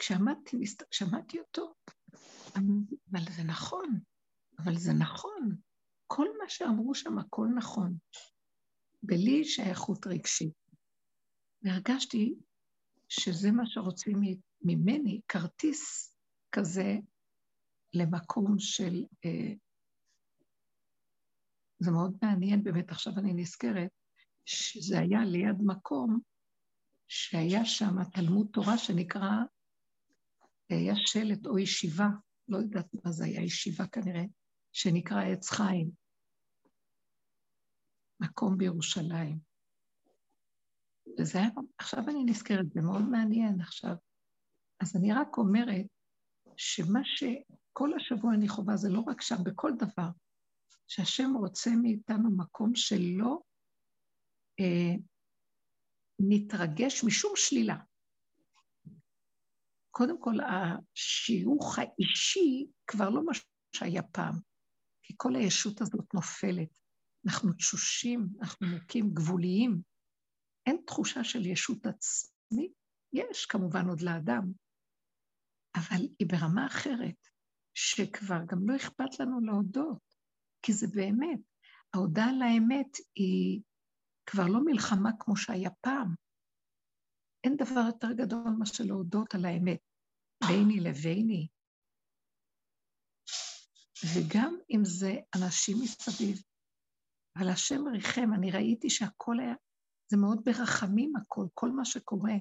[0.00, 0.56] כשעמדתי,
[0.90, 1.74] כשמעתי אותו,
[2.56, 4.00] אבל זה נכון,
[4.58, 5.56] אבל זה נכון.
[6.06, 7.96] כל מה שאמרו שם, הכל נכון.
[9.02, 10.54] בלי שייכות רגשית.
[11.62, 12.34] והרגשתי
[13.08, 14.16] שזה מה שרוצים
[14.62, 16.14] ממני, כרטיס
[16.52, 16.96] כזה
[17.94, 19.04] למקום של...
[19.24, 19.54] אה,
[21.78, 23.90] זה מאוד מעניין, באמת, עכשיו אני נזכרת,
[24.44, 26.20] שזה היה ליד מקום
[27.08, 29.30] שהיה שם תלמוד תורה שנקרא,
[30.70, 32.08] היה שלט או ישיבה,
[32.48, 34.24] לא יודעת מה זה היה, ישיבה כנראה,
[34.72, 35.90] שנקרא עץ חיים.
[38.20, 39.38] מקום בירושלים.
[41.18, 43.94] וזה היה, עכשיו אני נזכרת, זה מאוד מעניין עכשיו.
[44.80, 45.86] אז אני רק אומרת
[46.56, 50.08] שמה שכל השבוע אני חווה זה לא רק שם, בכל דבר,
[50.86, 53.38] שהשם רוצה מאיתנו מקום שלא
[54.60, 54.94] אה,
[56.20, 57.76] נתרגש משום שלילה.
[59.90, 63.32] קודם כל, השיוך האישי כבר לא מה
[63.76, 64.34] שהיה פעם,
[65.02, 66.78] כי כל הישות הזאת נופלת.
[67.26, 69.82] אנחנו תשושים, אנחנו מוכים גבוליים.
[70.66, 72.72] אין תחושה של ישות עצמית,
[73.12, 74.52] יש כמובן עוד לאדם,
[75.76, 77.28] אבל היא ברמה אחרת,
[77.74, 80.14] שכבר גם לא אכפת לנו להודות,
[80.62, 81.40] כי זה באמת,
[81.94, 83.62] ההודעה על האמת היא
[84.26, 86.14] כבר לא מלחמה כמו שהיה פעם.
[87.44, 89.80] אין דבר יותר גדול מאשר להודות על האמת,
[90.48, 91.48] ביני לביני.
[94.14, 96.42] וגם אם זה אנשים מסביב,
[97.38, 99.54] אבל השם ריחם, אני ראיתי שהכל היה,
[100.10, 102.32] זה מאוד ברחמים הכל, כל מה שקורה.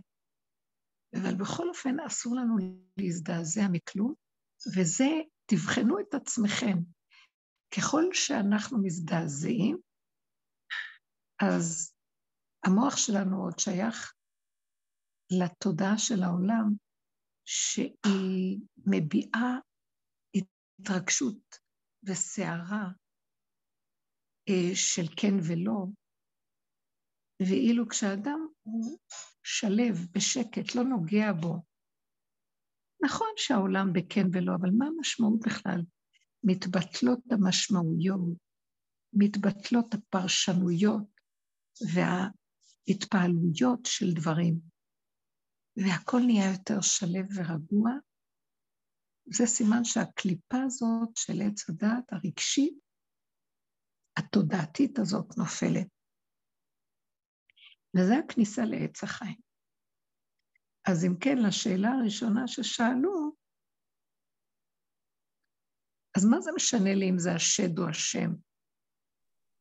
[1.16, 2.56] אבל בכל אופן אסור לנו
[2.98, 4.14] להזדעזע מכלום,
[4.76, 5.10] וזה,
[5.46, 6.78] תבחנו את עצמכם.
[7.78, 9.78] ככל שאנחנו מזדעזעים,
[11.42, 11.94] אז
[12.66, 14.14] המוח שלנו עוד שייך
[15.32, 16.74] לתודעה של העולם,
[17.46, 19.60] שהיא מביעה
[20.36, 21.58] התרגשות
[22.04, 22.88] וסערה
[24.50, 25.86] אה, של כן ולא,
[27.42, 29.00] ואילו כשאדם הוא
[29.44, 31.56] שלב, בשקט, לא נוגע בו,
[33.04, 35.82] נכון שהעולם בכן ולא, אבל מה המשמעות בכלל?
[36.44, 38.38] מתבטלות המשמעויות,
[39.14, 41.04] מתבטלות הפרשנויות
[41.94, 44.60] וההתפעלויות של דברים.
[45.84, 47.92] והכל נהיה יותר שלב ורגוע.
[49.32, 52.80] זה סימן שהקליפה הזאת של עץ הדעת הרגשית,
[54.18, 55.88] התודעתית הזאת נופלת.
[57.96, 59.40] וזה הכניסה לעץ החיים.
[60.88, 63.36] אז אם כן, לשאלה הראשונה ששאלו,
[66.18, 68.30] אז מה זה משנה לי אם זה השד או השם?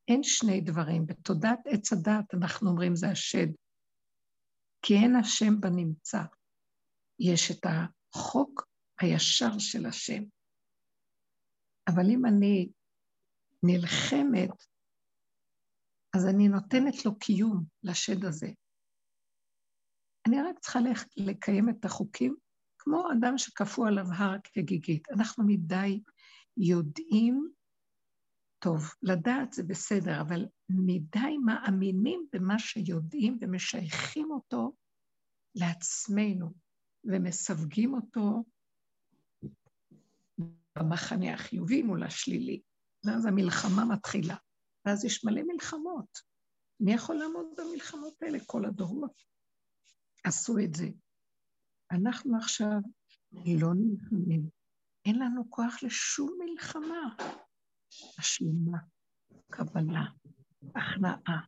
[0.09, 1.07] אין שני דברים.
[1.07, 3.49] בתודעת עץ הדעת אנחנו אומרים זה השד,
[4.83, 6.23] כי אין השם בנמצא.
[7.19, 8.69] יש את החוק
[9.01, 10.23] הישר של השם.
[11.88, 12.69] אבל אם אני
[13.62, 14.51] נלחמת,
[16.17, 18.49] אז אני נותנת לו קיום, לשד הזה.
[20.27, 20.79] אני רק צריכה
[21.17, 22.37] לקיים את החוקים
[22.79, 25.09] כמו אדם שכפו עליו הר כגיגית.
[25.11, 26.03] אנחנו מדי
[26.57, 27.51] יודעים,
[28.59, 34.73] טוב, לדעת זה בסדר, אבל מדי מאמינים במה שיודעים ומשייכים אותו
[35.55, 36.53] לעצמנו,
[37.05, 38.44] ומסווגים אותו
[40.79, 42.62] במחנה החיובי מול השלילי.
[43.07, 44.37] ואז המלחמה מתחילה.
[44.87, 46.18] ואז יש מלא מלחמות.
[46.81, 48.38] מי יכול לעמוד במלחמות האלה?
[48.47, 49.23] כל הדורות
[50.25, 50.88] עשו את זה.
[51.90, 52.79] אנחנו עכשיו
[53.33, 54.49] לא נלחמים.
[55.05, 57.14] אין לנו כוח לשום מלחמה.
[58.18, 58.79] השלמה,
[59.51, 60.05] קבלה,
[60.74, 61.40] הכנעה,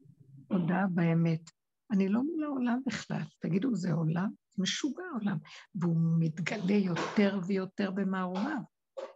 [0.48, 1.50] הודעה באמת.
[1.92, 3.22] אני לא מול העולם בכלל.
[3.38, 4.30] תגידו, זה עולם?
[4.58, 5.38] משוגע עולם.
[5.74, 8.60] והוא מתגלה יותר ויותר במערומיו,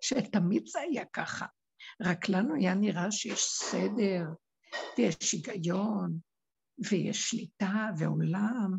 [0.00, 1.46] שתמיד זה היה ככה.
[2.02, 4.24] רק לנו היה נראה שיש סדר,
[4.98, 6.18] ויש היגיון,
[6.90, 8.78] ויש שליטה ועולם.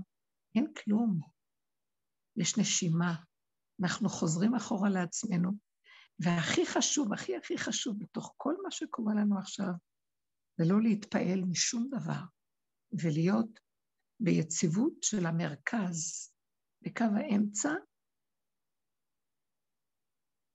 [0.55, 1.19] אין כלום.
[2.37, 3.15] יש נשימה.
[3.83, 5.51] אנחנו חוזרים אחורה לעצמנו,
[6.19, 9.73] והכי חשוב, הכי הכי חשוב בתוך כל מה שקורה לנו עכשיו,
[10.57, 12.21] זה לא להתפעל משום דבר,
[12.91, 13.59] ולהיות
[14.19, 16.31] ביציבות של המרכז,
[16.81, 17.69] בקו האמצע,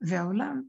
[0.00, 0.62] והעולם,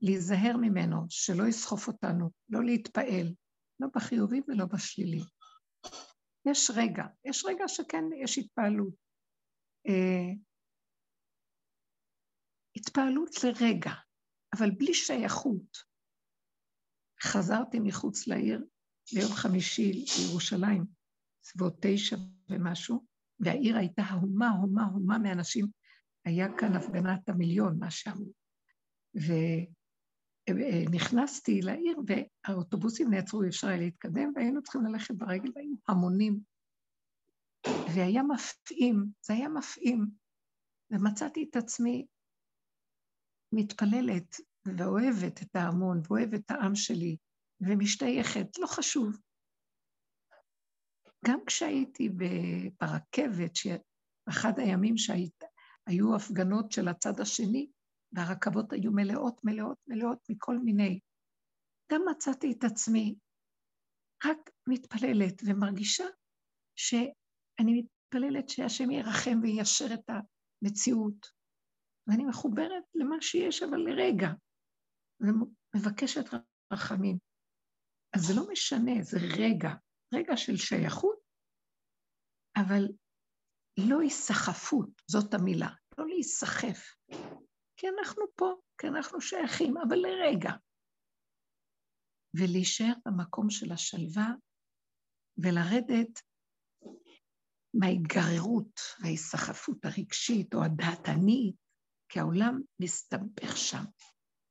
[0.00, 3.34] להיזהר ממנו, שלא יסחוף אותנו, לא להתפעל,
[3.80, 5.22] לא בחיובי ולא בשלילי.
[6.46, 8.94] יש רגע, יש רגע שכן יש התפעלות.
[9.88, 10.32] אה,
[12.76, 13.92] התפעלות לרגע,
[14.58, 15.94] אבל בלי שייכות.
[17.22, 18.64] חזרתי מחוץ לעיר
[19.12, 20.84] ביום חמישי לירושלים,
[21.44, 22.16] סביבות תשע
[22.48, 23.04] ומשהו,
[23.40, 25.66] והעיר הייתה הומה, הומה, הומה מאנשים.
[26.24, 28.32] היה כאן הפגנת המיליון, מה שאמרו.
[30.50, 36.40] ונכנסתי לעיר, והאוטובוסים נעצרו, אי אפשר היה להתקדם, והיינו צריכים ללכת ברגל, והיינו המונים.
[37.94, 40.06] והיה מפעים, זה היה מפעים.
[40.90, 42.06] ומצאתי את עצמי
[43.54, 44.36] מתפללת
[44.78, 47.16] ואוהבת את ההמון, ואוהבת את העם שלי,
[47.60, 49.16] ומשתייכת, לא חשוב.
[51.26, 52.08] גם כשהייתי
[52.80, 57.70] ברכבת, שאחד הימים שהיו הפגנות של הצד השני,
[58.12, 61.00] והרכבות היו מלאות, מלאות, מלאות מכל מיני,
[61.92, 63.14] גם מצאתי את עצמי
[64.24, 66.04] רק מתפללת ומרגישה
[66.76, 71.26] שאני מתפללת שהשם ירחם ויישר את המציאות,
[72.06, 74.28] ואני מחוברת למה שיש, אבל לרגע,
[75.20, 76.24] ומבקשת
[76.72, 77.18] רחמים.
[78.16, 79.70] אז זה לא משנה, זה רגע,
[80.14, 81.18] רגע של שייכות,
[82.56, 82.84] אבל
[83.88, 86.78] לא היסחפות, זאת המילה, לא להיסחף.
[87.76, 90.50] כי אנחנו פה, כי אנחנו שייכים, אבל לרגע.
[92.34, 94.28] ולהישאר במקום של השלווה
[95.38, 96.20] ולרדת
[97.74, 101.63] מההתגררות וההיסחפות הרגשית או הדעתנית
[102.14, 103.84] כי העולם מסתבך שם.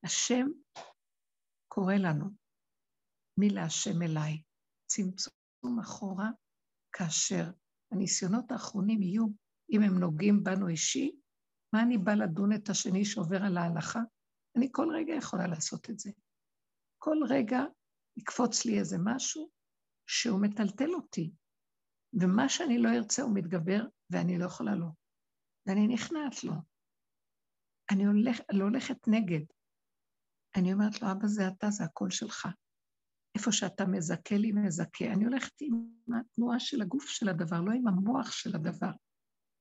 [0.06, 0.48] השם
[1.68, 2.26] קורא לנו,
[3.40, 4.42] מי להשם אליי?
[4.86, 6.30] צמצום אחורה,
[6.96, 7.44] כאשר
[7.92, 9.26] הניסיונות האחרונים יהיו,
[9.72, 11.16] אם הם נוגעים בנו אישי,
[11.74, 14.00] מה אני באה לדון את השני שעובר על ההלכה?
[14.58, 16.12] אני כל רגע יכולה לעשות את זה.
[17.00, 17.60] כל רגע
[18.18, 19.50] יקפוץ לי איזה משהו
[20.10, 21.32] שהוא מטלטל אותי,
[22.22, 24.88] ומה שאני לא ארצה הוא מתגבר, ואני לא יכולה לו.
[25.68, 26.73] ואני נכנעת לו.
[27.92, 29.46] אני הולך, לא הולכת נגד.
[30.56, 32.48] אני אומרת לו, אבא זה אתה, זה הקול שלך.
[33.36, 35.06] איפה שאתה מזכה לי, מזכה.
[35.06, 35.86] אני הולכת עם
[36.20, 38.92] התנועה של הגוף של הדבר, לא עם המוח של הדבר.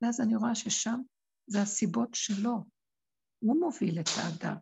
[0.03, 1.01] ואז אני רואה ששם
[1.47, 2.65] זה הסיבות שלו.
[3.39, 4.57] הוא מוביל את האדם.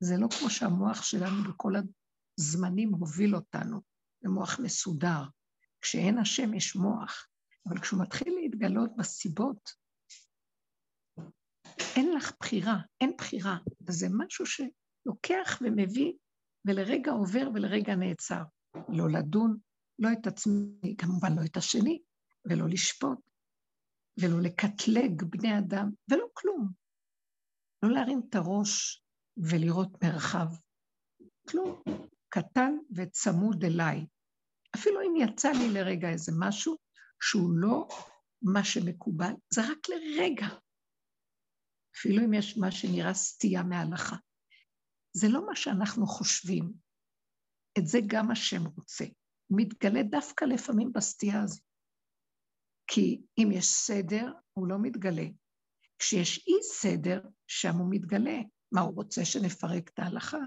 [0.00, 1.72] זה לא כמו שהמוח שלנו בכל
[2.38, 3.80] הזמנים הוביל אותנו,
[4.20, 5.22] זה מוח מסודר.
[5.80, 7.28] כשאין השם יש מוח,
[7.68, 9.70] אבל כשהוא מתחיל להתגלות בסיבות,
[11.96, 13.58] אין לך בחירה, אין בחירה.
[13.88, 16.12] זה משהו שלוקח ומביא,
[16.64, 18.42] ולרגע עובר ולרגע נעצר.
[18.88, 19.56] לא לדון,
[19.98, 22.02] לא את עצמי, כמובן לא את השני,
[22.44, 23.18] ולא לשפוט.
[24.20, 26.68] ולא לקטלג בני אדם, ולא כלום.
[27.82, 29.02] לא להרים את הראש
[29.36, 30.48] ולראות מרחב.
[31.48, 31.82] כלום.
[32.28, 34.06] קטן וצמוד אליי.
[34.76, 36.76] אפילו אם יצא לי לרגע איזה משהו
[37.22, 37.88] שהוא לא
[38.42, 40.46] מה שמקובל, זה רק לרגע.
[41.98, 44.16] אפילו אם יש מה שנראה סטייה מההלכה.
[45.12, 46.72] זה לא מה שאנחנו חושבים.
[47.78, 49.04] את זה גם השם רוצה.
[49.46, 51.62] הוא מתגלה דווקא לפעמים בסטייה הזאת.
[52.86, 55.26] כי אם יש סדר, הוא לא מתגלה.
[55.98, 58.38] כשיש אי סדר, שם הוא מתגלה.
[58.72, 60.38] מה, הוא רוצה שנפרק את ההלכה?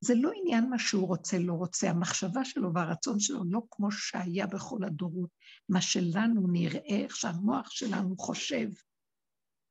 [0.00, 1.90] זה לא עניין מה שהוא רוצה, לא רוצה.
[1.90, 5.30] המחשבה שלו והרצון שלו לא כמו שהיה בכל הדורות.
[5.68, 8.68] מה שלנו נראה, איך שהמוח שלנו חושב.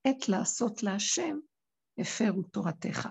[0.08, 1.38] עת לעשות להשם,
[1.98, 3.08] הפרו תורתך.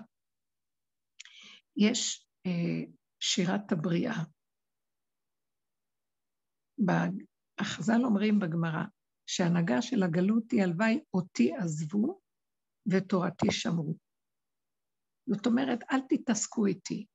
[1.77, 4.23] יש אה, שירת הבריאה.
[7.59, 8.83] החז"ל אומרים בגמרא,
[9.25, 12.19] שההנהגה של הגלות היא הלוואי אותי עזבו
[12.91, 13.95] ותורתי שמרו.
[15.29, 17.05] זאת אומרת, אל תתעסקו איתי,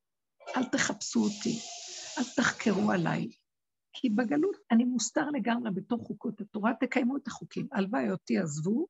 [0.57, 1.59] אל תחפשו אותי,
[2.19, 3.29] אל תחקרו עליי,
[3.93, 7.69] כי בגלות אני מוסתר לגמרי בתוך חוקות התורה, תקיימו את החוקים.
[7.73, 8.87] הלוואי אותי עזבו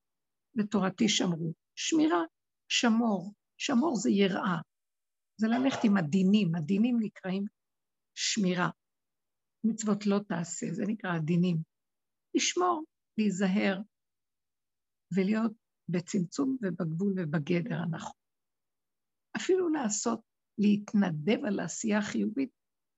[0.58, 1.52] ותורתי שמרו.
[1.74, 2.22] שמירה,
[2.68, 4.58] שמור, שמור זה יראה,
[5.36, 7.44] זה ללכת עם הדינים, הדינים נקראים
[8.14, 8.70] שמירה.
[9.64, 11.56] מצוות לא תעשה, זה נקרא הדינים.
[12.34, 12.84] לשמור,
[13.18, 13.80] להיזהר
[15.16, 15.52] ולהיות
[15.88, 18.16] בצמצום ובגבול ובגדר הנכון.
[19.36, 20.20] אפילו לעשות,
[20.58, 22.50] להתנדב על העשייה החיובית,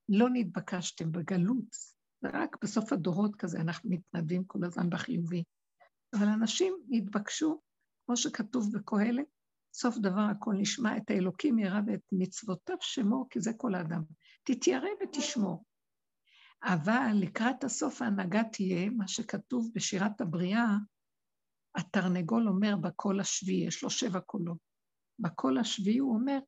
[0.08, 1.74] לא נתבקשתם בגלות,
[2.22, 5.44] זה רק בסוף הדורות כזה, אנחנו מתנדבים כל הזמן בחיובי.
[6.14, 7.60] אבל אנשים נתבקשו,
[8.06, 9.26] כמו שכתוב בקהלת,
[9.74, 14.02] סוף דבר הכל נשמע את האלוקים ירא ואת מצוותיו שמור, כי זה כל האדם.
[14.44, 15.64] תתיירא ותשמור.
[16.62, 20.76] אבל לקראת הסוף ההנהגה תהיה, מה שכתוב בשירת הבריאה,
[21.74, 24.58] התרנגול אומר בקול השביעי, יש לו שבע קולות.
[25.18, 26.38] בקול השביעי הוא אומר,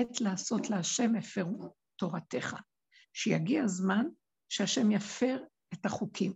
[0.00, 2.56] עת לעשות להשם הפרו תורתך.
[3.12, 4.06] שיגיע הזמן
[4.48, 6.32] שהשם יפר את החוקים.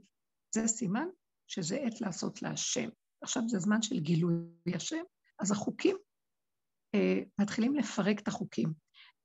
[0.54, 1.06] זה סימן
[1.52, 2.88] שזה עת לעשות להשם.
[3.22, 4.34] עכשיו זה זמן של גילוי
[4.74, 5.02] השם,
[5.38, 5.96] אז החוקים
[6.94, 8.72] אה, מתחילים לפרק את החוקים.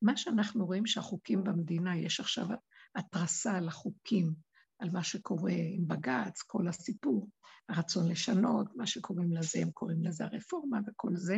[0.01, 2.47] מה שאנחנו רואים שהחוקים במדינה, יש עכשיו
[2.95, 4.33] התרסה על החוקים,
[4.79, 7.29] על מה שקורה עם בג"ץ, כל הסיפור,
[7.69, 11.37] הרצון לשנות, מה שקוראים לזה, הם קוראים לזה הרפורמה וכל זה.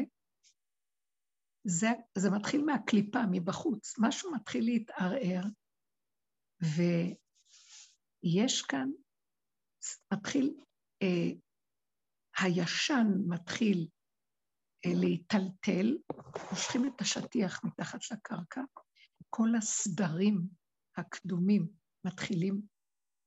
[1.64, 5.44] זה, זה מתחיל מהקליפה, מבחוץ, משהו מתחיל להתערער,
[8.24, 8.90] ויש כאן,
[10.14, 10.54] מתחיל,
[12.38, 13.88] הישן מתחיל
[14.86, 15.98] אה, להיטלטל,
[16.52, 18.62] מושכים את השטיח מתחת לקרקע,
[19.30, 20.42] כל הסדרים
[20.98, 21.68] הקדומים
[22.06, 22.62] מתחילים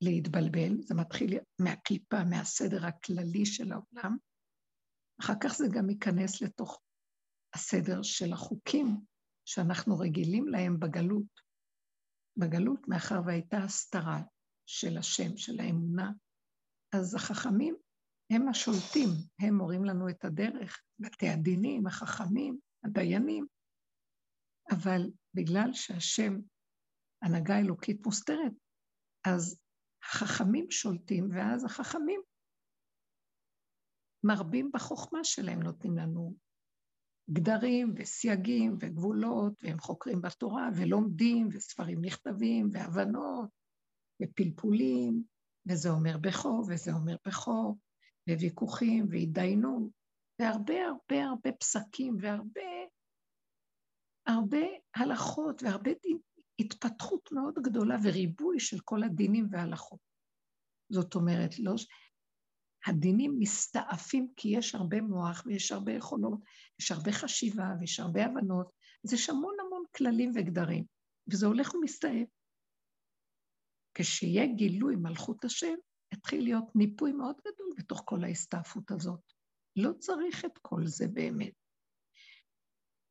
[0.00, 4.16] להתבלבל, זה מתחיל מהקליפה, מהסדר הכללי של העולם,
[5.20, 6.80] אחר כך זה גם ייכנס לתוך
[7.54, 9.00] הסדר של החוקים
[9.44, 11.42] שאנחנו רגילים להם בגלות.
[12.36, 14.22] בגלות, מאחר והייתה הסתרה
[14.66, 16.10] של השם, של האמונה,
[16.92, 17.74] אז החכמים
[18.30, 19.08] הם השולטים,
[19.40, 23.46] הם מורים לנו את הדרך, בתי הדינים, החכמים, הדיינים,
[24.70, 26.32] אבל בגלל שהשם,
[27.22, 28.52] הנהגה אלוקית מוסתרת,
[29.26, 29.58] אז
[30.02, 32.20] החכמים שולטים, ואז החכמים
[34.24, 36.34] מרבים בחוכמה שלהם, נותנים לנו
[37.30, 43.50] גדרים וסייגים וגבולות, והם חוקרים בתורה ולומדים, וספרים נכתבים, והבנות,
[44.22, 45.24] ופלפולים,
[45.68, 47.78] וזה אומר בכור, וזה אומר בכור,
[48.28, 49.82] וויכוחים והתדיינות,
[50.38, 52.60] והרבה הרבה הרבה פסקים והרבה
[54.26, 56.18] הרבה הלכות והרבה דין,
[56.58, 59.98] התפתחות מאוד גדולה וריבוי של כל הדינים וההלכות.
[60.92, 61.74] זאת אומרת, לא,
[62.86, 66.40] הדינים מסתעפים כי יש הרבה מוח ויש הרבה יכולות,
[66.80, 68.72] יש הרבה חשיבה ויש הרבה הבנות,
[69.04, 70.84] אז יש המון המון כללים וגדרים,
[71.32, 72.28] וזה הולך ומסתעף.
[73.94, 75.74] כשיהיה גילוי מלכות השם,
[76.12, 79.32] התחיל להיות ניפוי מאוד גדול בתוך כל ההסתעפות הזאת.
[79.76, 81.54] לא צריך את כל זה באמת.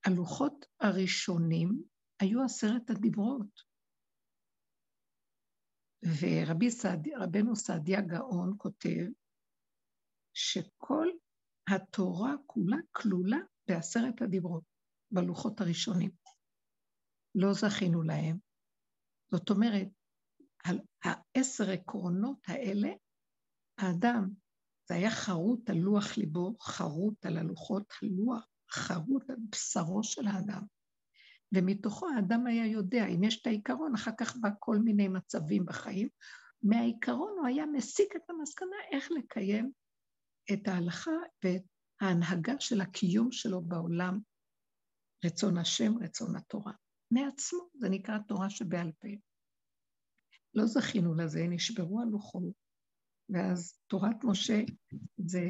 [0.06, 1.84] הלוחות הראשונים
[2.22, 3.72] היו עשרת הדיברות.
[6.04, 9.06] ורבנו סעדיה גאון כותב
[10.34, 11.08] שכל
[11.70, 14.64] התורה כולה כלולה בעשרת הדיברות,
[15.12, 16.12] בלוחות הראשונים.
[17.36, 18.38] לא זכינו להם.
[19.32, 19.88] זאת אומרת,
[20.64, 22.90] על העשר עקרונות האלה,
[23.78, 24.30] האדם,
[24.90, 30.64] זה היה חרוט על לוח ליבו, חרוט על הלוחות הלוח, חרוט על בשרו של האדם.
[31.56, 36.08] ומתוכו האדם היה יודע, אם יש את העיקרון, אחר כך בא כל מיני מצבים בחיים,
[36.64, 39.72] מהעיקרון הוא היה מסיק את המסקנה איך לקיים
[40.54, 41.12] את ההלכה
[41.44, 41.64] ואת
[42.02, 44.20] ההנהגה של הקיום שלו בעולם,
[45.26, 46.74] רצון השם, רצון התורה.
[47.12, 49.08] מעצמו, זה נקרא תורה שבעל פה.
[50.54, 52.54] לא זכינו לזה, נשברו הלוחות,
[53.30, 54.62] ואז תורת משה
[55.18, 55.50] זה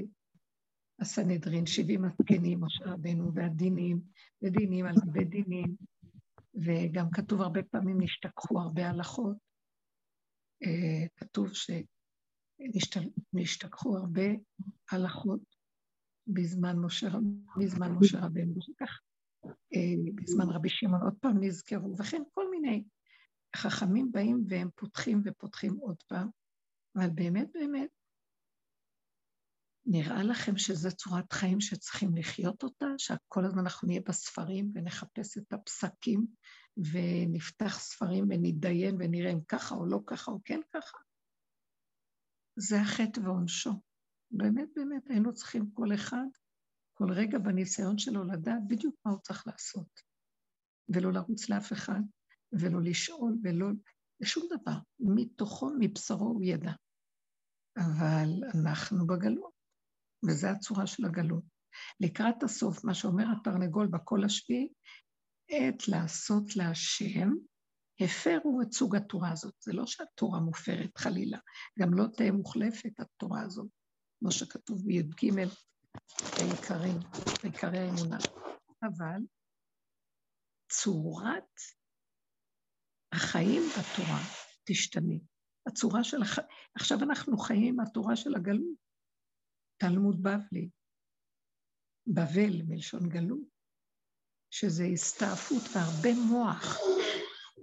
[1.00, 4.02] הסנהדרין, שבעים הזקנים, משה רבנו, והדינים,
[4.42, 5.76] ודינים על גבי דינים,
[6.54, 9.38] וגם כתוב הרבה פעמים נשתכחו הרבה הלכות.
[10.64, 11.50] אה, כתוב
[13.34, 14.28] שנשתכחו הרבה
[14.92, 15.42] הלכות
[16.28, 17.10] בזמן משה,
[17.60, 19.02] בזמן משה רבנו, וכך
[19.46, 22.84] אה, בזמן רבי שמעון עוד פעם נזכרו, וכן כל מיני
[23.56, 26.30] חכמים באים והם פותחים ופותחים עוד פעם,
[26.96, 27.90] אבל באמת באמת
[29.86, 32.86] נראה לכם שזו צורת חיים שצריכים לחיות אותה?
[32.98, 36.28] שכל הזמן אנחנו נהיה בספרים ונחפש את הפסקים
[36.78, 40.98] ונפתח ספרים ונתדיין ונראה אם ככה או לא ככה או כן ככה?
[42.56, 43.82] זה החטא ועונשו.
[44.32, 46.26] באמת באמת היינו צריכים כל אחד,
[46.94, 50.02] כל רגע בניסיון שלו לדעת בדיוק מה הוא צריך לעשות.
[50.90, 52.02] ולא לרוץ לאף אחד,
[52.60, 53.68] ולא לשאול, ולא...
[54.22, 54.78] לשום דבר.
[55.00, 56.72] מתוכו, מבשרו הוא ידע.
[57.78, 59.54] אבל אנחנו בגלות.
[60.28, 61.44] וזו הצורה של הגלות.
[62.00, 64.70] לקראת הסוף, מה שאומר התרנגול בקול השביעי,
[65.50, 67.30] עת לעשות להשם,
[68.00, 69.54] הפרו את סוג התורה הזאת.
[69.60, 71.38] זה לא שהתורה מופרת, חלילה.
[71.80, 73.68] גם לא תהא מוחלפת התורה הזאת,
[74.20, 75.32] כמו שכתוב בי"ג
[77.44, 78.18] בעיקרי האמונה.
[78.84, 79.22] אבל
[80.70, 81.60] צורת
[83.14, 84.20] החיים בתורה
[84.64, 85.16] תשתנה.
[85.68, 88.82] הצורה של החיים, עכשיו אנחנו חיים התורה של הגלות.
[89.78, 90.70] תלמוד בבלי,
[92.08, 93.50] בבל מלשון גלות,
[94.54, 96.78] שזה הסתעפות והרבה מוח,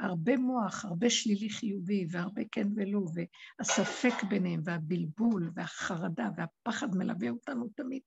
[0.00, 7.68] הרבה מוח, הרבה שלילי חיובי והרבה כן ולא, והספק ביניהם והבלבול והחרדה והפחד מלווה אותנו
[7.76, 8.02] תמיד.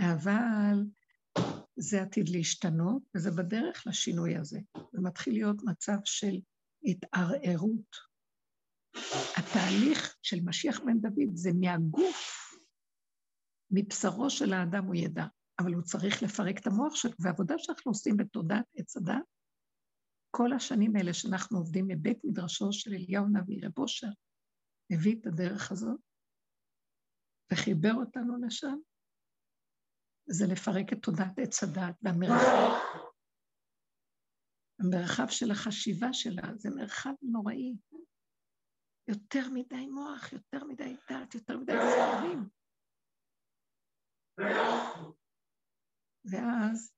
[0.00, 0.84] אבל
[1.76, 4.60] זה עתיד להשתנות, וזה בדרך לשינוי הזה.
[4.92, 6.40] זה מתחיל להיות מצב של
[6.84, 7.96] התערערות.
[9.36, 12.46] התהליך של משיח בן דוד זה מהגוף
[13.70, 15.24] מבשרו של האדם הוא ידע,
[15.58, 19.24] אבל הוא צריך לפרק את המוח שלו, והעבודה שאנחנו עושים בתודעת עץ הדת,
[20.30, 24.10] כל השנים האלה שאנחנו עובדים מבית מדרשו של אליהו נביא, רב אושר,
[24.90, 26.00] הביא את הדרך הזאת
[27.52, 28.76] וחיבר אותנו לשם,
[30.28, 32.86] זה לפרק את תודעת עץ הדת והמרחב.
[34.80, 37.76] המרחב של החשיבה שלה זה מרחב נוראי.
[39.08, 42.48] יותר מדי מוח, יותר מדי דת, יותר מדי סערים.
[46.30, 46.92] ואז,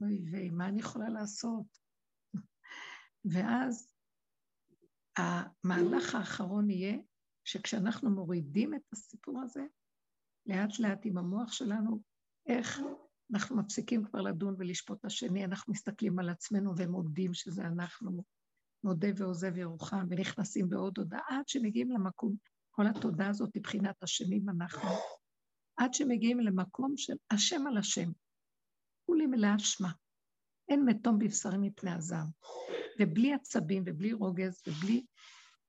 [0.00, 1.78] אוי ויי, מה אני יכולה לעשות?
[3.24, 3.92] ואז
[5.18, 6.98] המהלך האחרון יהיה
[7.44, 9.62] שכשאנחנו מורידים את הסיפור הזה,
[10.46, 12.02] לאט לאט עם המוח שלנו,
[12.48, 12.80] איך
[13.32, 18.24] אנחנו מפסיקים כבר לדון ולשפוט השני, אנחנו מסתכלים על עצמנו ומודים שזה אנחנו,
[18.84, 22.34] מודה ועוזב ירוחם, ונכנסים בעוד הודעה, עד שמגיעים למקום,
[22.70, 24.88] כל התודה הזאת מבחינת אשמים אנחנו,
[25.76, 28.10] עד שמגיעים למקום של השם על השם.
[29.06, 29.92] כולי מלאה אשמה.
[30.68, 32.26] אין מתום בבשרי מפני הזעם.
[33.00, 35.04] ובלי עצבים ובלי רוגז ובלי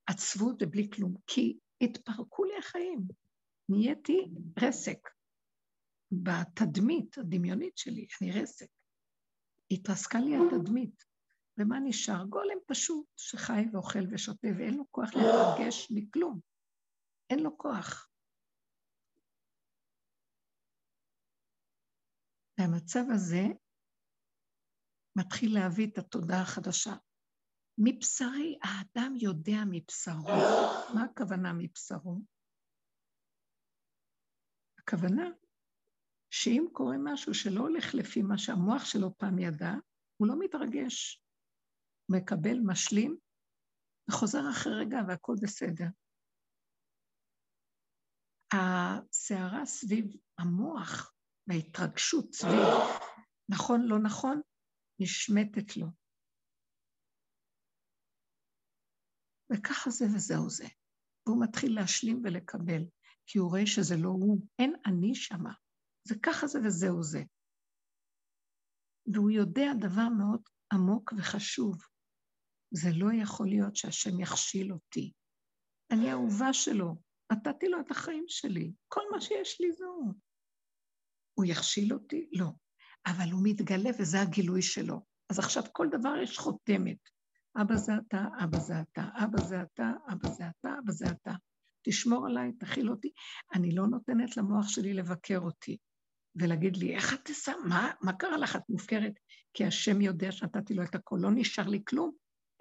[0.08, 1.16] עצבות ובלי כלום.
[1.28, 3.00] כי התפרקו לי החיים.
[3.70, 5.19] נהייתי רסק.
[6.12, 8.68] בתדמית הדמיונית שלי, אני רסק.
[9.72, 11.06] התרסקה לי התדמית.
[11.58, 12.26] ומה נשאר?
[12.30, 16.40] גולם פשוט שחי ואוכל ושותה ואין לו כוח להתרגש מכלום.
[17.30, 18.10] אין לו כוח.
[22.60, 23.44] והמצב הזה
[25.16, 26.94] מתחיל להביא את התודעה החדשה.
[27.78, 30.40] מבשרי, האדם יודע מבשרו.
[30.96, 32.22] מה הכוונה מבשרו?
[34.80, 35.30] הכוונה
[36.32, 39.72] שאם קורה משהו שלא הולך לפי מה שהמוח שלו פעם ידע,
[40.18, 41.24] הוא לא מתרגש.
[42.12, 43.18] מקבל, משלים,
[44.10, 45.86] וחוזר אחרי רגע והכול בסדר.
[48.54, 50.06] הסערה סביב
[50.40, 51.14] המוח
[51.48, 52.68] וההתרגשות סביב
[53.50, 54.42] נכון, לא נכון,
[55.00, 55.88] נשמטת לו.
[59.52, 60.68] וככה זה וזהו זה.
[61.28, 62.82] והוא מתחיל להשלים ולקבל,
[63.26, 65.54] כי הוא רואה שזה לא הוא, אין אני שמה.
[66.08, 67.24] זה ככה זה וזהו זה.
[69.14, 70.42] והוא יודע דבר מאוד
[70.74, 71.78] עמוק וחשוב.
[72.72, 75.12] זה לא יכול להיות שהשם יכשיל אותי.
[75.92, 76.96] אני אהובה שלו,
[77.32, 80.14] נתתי לו את החיים שלי, כל מה שיש לי זה הוא.
[81.34, 82.30] הוא יכשיל אותי?
[82.34, 82.52] לא.
[83.06, 85.06] אבל הוא מתגלה וזה הגילוי שלו.
[85.30, 86.98] אז עכשיו כל דבר יש חותמת.
[87.62, 91.32] אבא זה אתה, אבא זה אתה, אבא זה אתה, אבא זה אתה, אבא זה אתה.
[91.86, 93.12] תשמור עליי, תכיל אותי.
[93.56, 95.78] אני לא נותנת למוח שלי לבקר אותי
[96.36, 97.54] ולהגיד לי, איך את תעשה?
[97.66, 98.56] מה, מה קרה לך?
[98.56, 99.14] את מופקרת?
[99.54, 102.12] כי השם יודע שנתתי לו את הכל, לא נשאר לי כלום.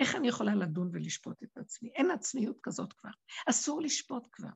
[0.01, 1.91] איך אני יכולה לדון ולשפוט את עצמי?
[1.95, 3.11] אין עצמיות כזאת כבר.
[3.49, 4.51] אסור לשפוט כבר.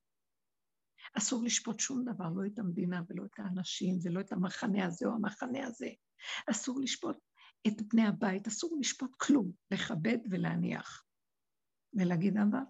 [1.18, 5.12] אסור לשפוט שום דבר, לא את המדינה ולא את האנשים ולא את המחנה הזה או
[5.12, 5.88] המחנה הזה.
[6.50, 7.16] אסור לשפוט
[7.66, 11.04] את בני הבית, אסור לשפוט כלום, לכבד ולהניח.
[11.94, 12.60] ולהגיד, אבא,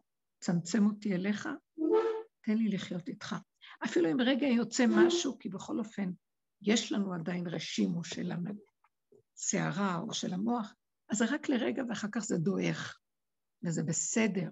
[0.41, 1.49] צמצם אותי אליך,
[2.45, 3.37] תן לי לחיות איתך.
[3.85, 6.11] אפילו אם רגע יוצא משהו, כי בכל אופן,
[6.63, 10.75] יש לנו עדיין רשימו של הסערה או של המוח,
[11.11, 13.01] אז זה רק לרגע ואחר כך זה דועך,
[13.63, 14.51] וזה בסדר.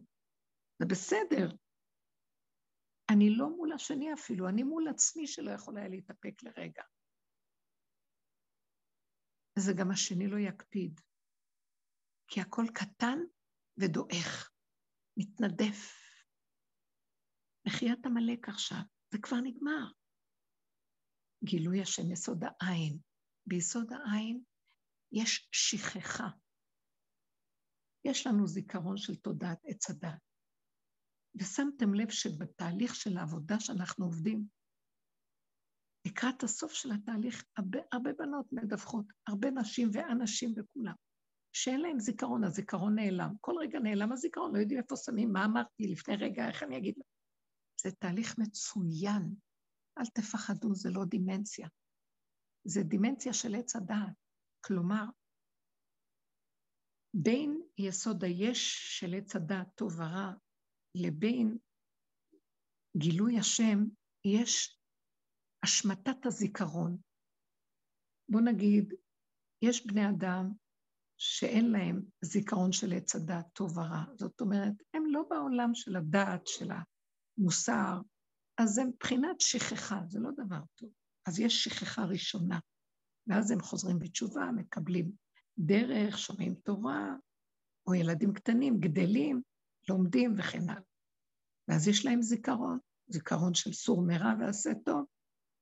[0.78, 1.56] זה בסדר.
[3.12, 6.82] אני לא מול השני אפילו, אני מול עצמי שלא יכול היה להתאפק לרגע.
[9.58, 11.00] וזה גם השני לא יקפיד,
[12.28, 13.18] כי הכל קטן
[13.76, 14.52] ודועך,
[15.16, 16.00] מתנדף.
[17.66, 18.80] מחיית עמלק עכשיו,
[19.12, 19.99] זה כבר נגמר.
[21.44, 22.98] גילוי השם יסוד העין.
[23.46, 24.42] ביסוד העין
[25.12, 26.28] יש שכחה.
[28.04, 30.18] יש לנו זיכרון של תודעת עץ הדת.
[31.34, 34.46] ושמתם לב שבתהליך של העבודה שאנחנו עובדים,
[36.06, 40.94] לקראת הסוף של התהליך, הרבה, הרבה בנות מדווחות, הרבה נשים ואנשים וכולם,
[41.52, 43.34] שאין להם זיכרון, הזיכרון נעלם.
[43.40, 46.94] כל רגע נעלם הזיכרון, לא יודעים איפה שמים, מה אמרתי לפני רגע, איך אני אגיד.
[47.82, 49.34] זה תהליך מצוין.
[49.98, 51.68] אל תפחדו, זה לא דימנציה.
[52.64, 54.14] זה דימנציה של עץ הדעת.
[54.64, 55.04] כלומר,
[57.14, 60.32] בין יסוד היש של עץ הדעת טוב ורע
[60.94, 61.58] לבין
[62.96, 63.78] גילוי השם,
[64.24, 64.78] יש
[65.64, 66.98] השמטת הזיכרון.
[68.28, 68.94] בוא נגיד,
[69.62, 70.52] יש בני אדם
[71.18, 74.04] שאין להם זיכרון של עץ הדעת טוב ורע.
[74.14, 78.00] זאת אומרת, הם לא בעולם של הדעת, של המוסר,
[78.62, 80.90] אז זה מבחינת שכחה, זה לא דבר טוב.
[81.26, 82.58] אז יש שכחה ראשונה,
[83.26, 85.12] ואז הם חוזרים בתשובה, מקבלים
[85.58, 87.14] דרך, שומעים תורה,
[87.86, 89.42] או ילדים קטנים, גדלים,
[89.88, 90.82] לומדים וכן הלאה.
[91.68, 95.04] ואז יש להם זיכרון, זיכרון של סור מרע ועשה טוב,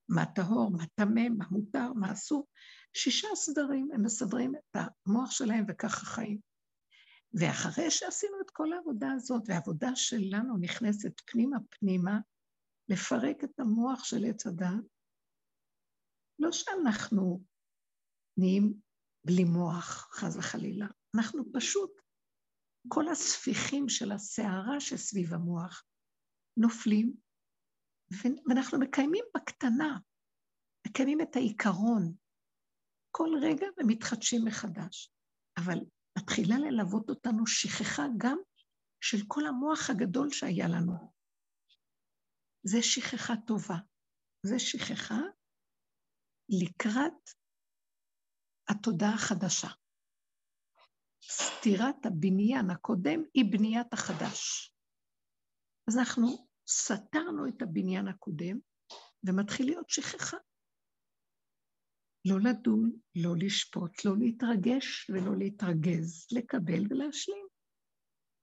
[0.08, 2.46] מה טהור, מה טמא, מה מותר, מה אסור.
[2.96, 4.76] שישה סדרים, הם מסדרים את
[5.06, 6.38] המוח שלהם וככה חיים.
[7.34, 12.18] ואחרי שעשינו את כל העבודה הזאת, והעבודה שלנו נכנסת פנימה-פנימה,
[12.88, 14.84] לפרק את המוח של עץ הדת,
[16.38, 17.44] לא שאנחנו
[18.36, 18.74] נהיים
[19.24, 20.86] בלי מוח, חס וחלילה,
[21.16, 22.00] אנחנו פשוט,
[22.88, 25.84] כל הספיחים של הסערה שסביב המוח
[26.56, 27.14] נופלים,
[28.48, 29.98] ואנחנו מקיימים בקטנה,
[30.86, 32.14] מקיימים את העיקרון
[33.10, 35.12] כל רגע ומתחדשים מחדש.
[35.58, 35.78] אבל
[36.18, 38.38] מתחילה ללוות אותנו שכחה גם
[39.00, 41.17] של כל המוח הגדול שהיה לנו.
[42.62, 43.76] זה שכחה טובה.
[44.42, 45.20] זה שכחה
[46.48, 47.30] לקראת
[48.68, 49.68] התודעה החדשה.
[51.22, 54.72] סתירת הבניין הקודם היא בניית החדש.
[55.88, 56.26] אז אנחנו
[56.68, 58.58] סתרנו את הבניין הקודם,
[59.26, 60.36] ומתחיל להיות שכחה.
[62.24, 67.46] לא לדון, לא לשפוט, לא להתרגש ולא להתרגז, לקבל ולהשלים,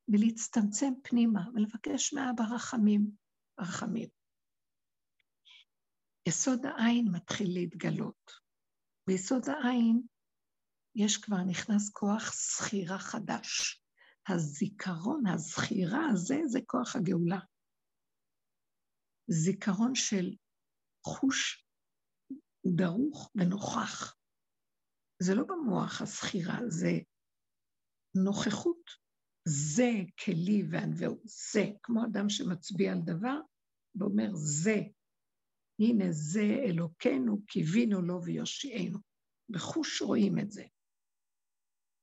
[0.07, 3.11] ולהצטמצם פנימה ולבקש מאבא רחמים,
[3.59, 4.09] רחמים.
[6.27, 8.31] יסוד העין מתחיל להתגלות.
[9.07, 10.01] ביסוד העין
[10.95, 13.81] יש כבר נכנס כוח זכירה חדש.
[14.29, 17.39] הזיכרון, הזכירה הזה, זה כוח הגאולה.
[19.27, 20.35] זיכרון של
[21.05, 21.65] חוש
[22.75, 24.17] דרוך ונוכח.
[25.23, 26.91] זה לא במוח הזכירה, זה
[28.23, 29.04] נוכחות.
[29.47, 29.91] זה
[30.25, 33.39] כלי וענווהו, זה, כמו אדם שמצביע על דבר
[33.95, 34.75] ואומר זה,
[35.79, 38.99] הנה זה אלוקינו, קיווינו לו ויושיענו.
[39.49, 40.65] בחוש רואים את זה.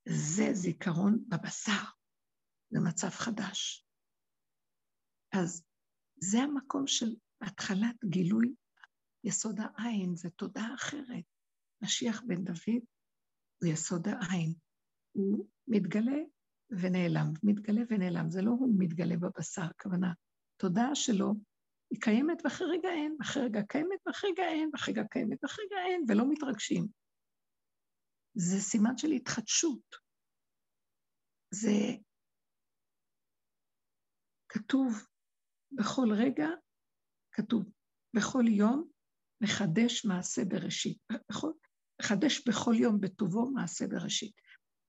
[0.08, 1.84] זה זיכרון בבשר,
[2.70, 3.86] זה מצב חדש.
[5.34, 5.64] אז
[6.16, 8.54] זה המקום של התחלת גילוי
[9.24, 11.24] יסוד העין, זה תודעה אחרת.
[11.82, 12.82] משיח בן דוד
[13.62, 14.54] הוא יסוד העין.
[15.12, 16.18] הוא מתגלה
[16.80, 18.30] ונעלם, מתגלה ונעלם.
[18.30, 20.12] זה לא הוא מתגלה בבשר, הכוונה.
[20.56, 21.34] תודעה שלו
[21.90, 25.64] היא קיימת ואחרי רגע אין, ואחרי רגע קיימת ואחרי רגע אין, ואחרי רגע קיימת ואחרי
[25.64, 26.86] רגע אין, ולא מתרגשים.
[28.34, 29.96] זה סימן של התחדשות.
[31.54, 31.96] זה
[34.48, 35.06] כתוב
[35.72, 36.48] בכל רגע,
[37.32, 37.64] כתוב
[38.16, 38.90] בכל יום
[39.40, 40.98] מחדש מעשה בראשית.
[41.30, 41.52] בכל,
[42.02, 44.34] מחדש בכל יום בטובו מעשה בראשית.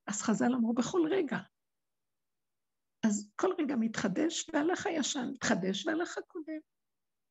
[0.07, 1.37] אז חז"ל אמרו בכל רגע.
[3.07, 6.59] אז כל רגע מתחדש והלך הישן, מתחדש והלך הקודם.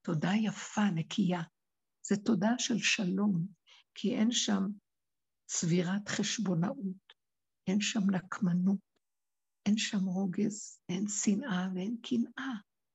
[0.02, 1.42] תודה יפה, נקייה.
[2.06, 3.46] זה תודה של שלום,
[3.94, 4.62] כי אין שם
[5.46, 7.12] צבירת חשבונאות,
[7.66, 8.80] אין שם נקמנות,
[9.66, 12.52] אין שם רוגז, אין שנאה ואין קנאה,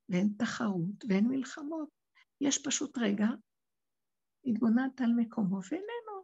[0.10, 1.90] ואין תחרות ואין מלחמות.
[2.42, 3.28] יש פשוט רגע,
[4.46, 6.24] התבוננת על מקומו ואיננו.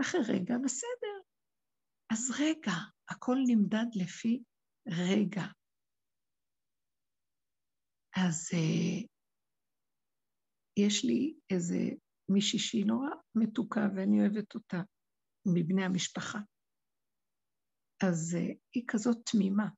[0.00, 1.16] אחרי רגע, בסדר.
[2.12, 2.72] אז רגע,
[3.10, 4.42] הכל נמדד לפי
[4.88, 5.42] רגע.
[8.16, 9.06] אז uh,
[10.78, 11.78] יש לי איזה
[12.28, 14.80] מישהי שהיא נורא מתוקה ואני אוהבת אותה,
[15.54, 16.38] מבני המשפחה.
[18.02, 19.68] אז uh, היא כזאת תמימה,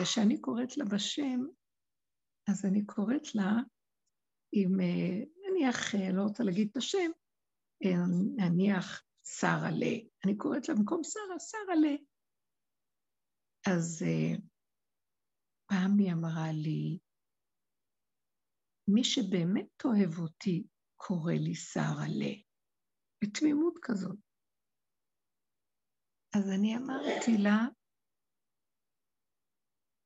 [0.00, 1.40] וכשאני קוראת לה בשם,
[2.50, 3.50] אז אני קוראת לה
[4.52, 7.10] עם, uh, נניח, uh, לא רוצה להגיד את השם,
[8.36, 9.82] נניח שרה ל.
[10.24, 12.07] אני קוראת לה במקום שרה, שרה ל.
[13.66, 14.40] אז uh,
[15.66, 16.98] פעם היא אמרה לי,
[18.88, 21.54] מי שבאמת אוהב אותי קורא לי
[22.08, 22.48] ל.
[23.24, 24.18] בתמימות כזאת.
[26.36, 27.58] אז אני אמרתי לה,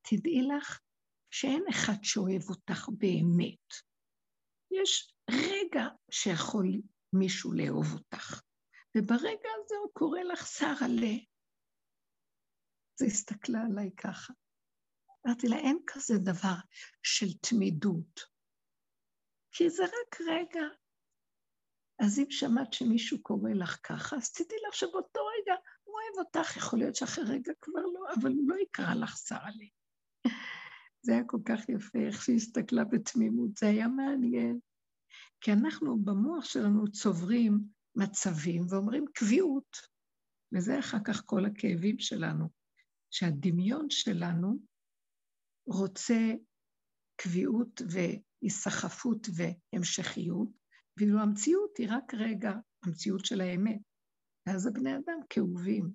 [0.02, 0.80] תדעי לך
[1.30, 3.68] שאין אחד שאוהב אותך באמת.
[4.70, 6.66] יש רגע שיכול
[7.12, 8.42] מישהו לאהוב אותך,
[8.96, 11.31] וברגע הזה הוא קורא לך שרה ל.
[13.00, 14.32] אז היא הסתכלה עליי ככה.
[15.26, 16.54] אמרתי לה, אין כזה דבר
[17.02, 18.20] של תמידות.
[19.52, 20.66] כי זה רק רגע.
[21.98, 26.56] אז אם שמעת שמישהו קורא לך ככה, אז תדעי לך שבאותו רגע הוא אוהב אותך,
[26.56, 29.70] יכול להיות שאחרי רגע כבר לא, אבל הוא לא יקרא לך שרה לי.
[31.04, 34.58] זה היה כל כך יפה, איך שהיא הסתכלה בתמימות, זה היה מעניין.
[35.40, 37.60] כי אנחנו במוח שלנו צוברים
[37.96, 39.76] מצבים ואומרים קביעות,
[40.52, 42.48] וזה אחר כך כל הכאבים שלנו,
[43.14, 44.58] שהדמיון שלנו
[45.66, 46.32] רוצה
[47.16, 47.98] קביעות ו...
[48.42, 50.48] היסחפות והמשכיות,
[50.96, 52.52] ואילו המציאות היא רק רגע,
[52.84, 53.80] המציאות של האמת.
[54.46, 55.92] ואז הבני אדם כאובים.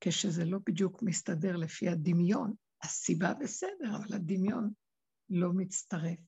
[0.00, 4.72] כשזה לא בדיוק מסתדר לפי הדמיון, הסיבה בסדר, אבל הדמיון
[5.30, 6.18] לא מצטרף.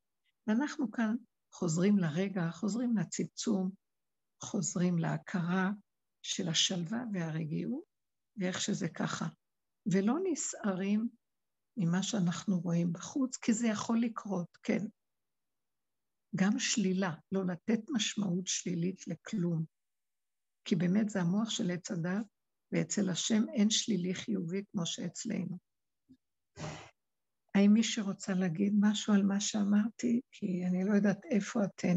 [0.46, 1.16] ואנחנו כאן
[1.55, 3.70] חוזרים לרגע, חוזרים לצמצום,
[4.42, 5.70] חוזרים להכרה
[6.22, 7.84] של השלווה והרגיעות,
[8.36, 9.26] ואיך שזה ככה.
[9.87, 11.09] ולא נסערים
[11.76, 14.87] ממה שאנחנו רואים בחוץ, כי זה יכול לקרות, כן.
[16.37, 19.64] גם שלילה, לא לתת משמעות שלילית לכלום.
[20.64, 22.26] כי באמת זה המוח של עץ הדת,
[22.72, 25.59] ואצל השם אין שלילי חיובי כמו שאצלנו.
[27.55, 30.20] האם מי שרוצה להגיד משהו על מה שאמרתי?
[30.33, 31.97] כי אני לא יודעת איפה אתן.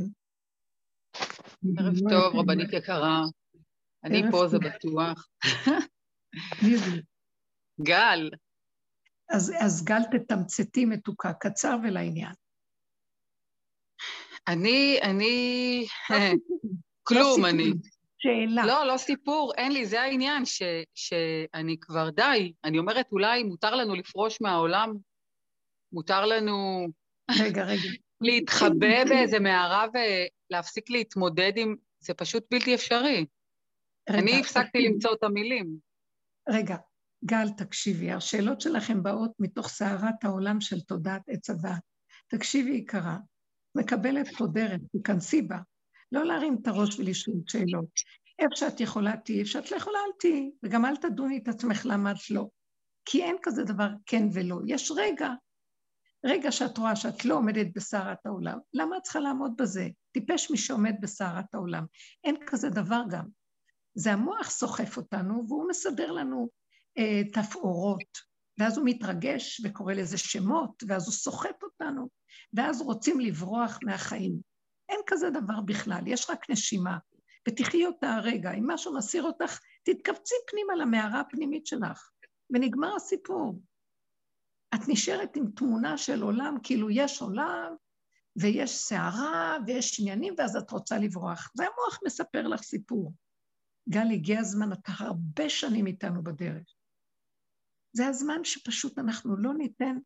[1.77, 3.21] ערב לא טוב, רבנית יקרה.
[4.03, 5.27] אני פה, זה בטוח.
[7.81, 8.29] גל.
[9.29, 12.33] אז, אז גל תתמצתי מתוקה, קצר ולעניין.
[14.47, 15.85] אני, אני,
[17.03, 17.63] כלום לא אני.
[18.17, 18.65] שאלה.
[18.65, 20.61] לא, לא סיפור, אין לי, זה העניין, ש,
[20.95, 22.53] שאני כבר די.
[22.63, 24.93] אני אומרת, אולי מותר לנו לפרוש מהעולם?
[25.91, 26.87] מותר לנו...
[27.39, 27.89] רגע, רגע.
[28.21, 31.75] להתחבא באיזה מערה ולהפסיק להתמודד עם...
[31.99, 33.25] זה פשוט בלתי אפשרי.
[34.09, 35.77] רגע, אני הפסקתי למצוא את המילים.
[36.49, 36.75] רגע,
[37.25, 41.81] גל, תקשיבי, השאלות שלכם באות מתוך סערת העולם של תודעת עץ הדעת.
[42.27, 43.17] תקשיבי, יקרה,
[43.75, 45.57] מקבלת חודרת, תיכנסי בה.
[46.11, 47.89] לא להרים את הראש ולשאול שאלות.
[48.39, 51.85] איפה שאת יכולה תהיי, איפה שאת לא יכולה אל תהיי, וגם אל תדוני את עצמך
[51.85, 52.47] למה את לא.
[53.05, 54.59] כי אין כזה דבר כן ולא.
[54.67, 55.29] יש רגע,
[56.25, 59.87] רגע שאת רואה שאת לא עומדת בסערת העולם, למה את צריכה לעמוד בזה?
[60.11, 61.85] טיפש מי שעומד בסערת העולם.
[62.23, 63.25] אין כזה דבר גם.
[63.95, 66.49] זה המוח סוחף אותנו, והוא מסדר לנו
[67.33, 72.09] תפאורות, ואז הוא מתרגש וקורא לזה שמות, ואז הוא סוחט אותנו,
[72.53, 74.39] ואז רוצים לברוח מהחיים.
[74.89, 76.97] אין כזה דבר בכלל, יש רק נשימה,
[77.47, 78.51] ותחי אותה הרגע.
[78.53, 82.09] אם משהו מסיר אותך, תתכווצי פנימה למערה הפנימית שלך,
[82.49, 83.61] ונגמר הסיפור.
[84.75, 87.75] את נשארת עם תמונה של עולם, כאילו יש עולם,
[88.35, 91.51] ויש סערה, ויש עניינים, ואז את רוצה לברוח.
[91.53, 93.13] זה המוח מספר לך סיפור.
[93.89, 96.74] גל, הגיע הזמן, אתה הרבה שנים איתנו בדרך.
[97.95, 99.97] זה הזמן שפשוט אנחנו לא ניתן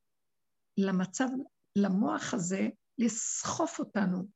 [0.77, 1.27] למצב,
[1.75, 2.67] למוח הזה,
[2.97, 4.27] לסחוף אותנו.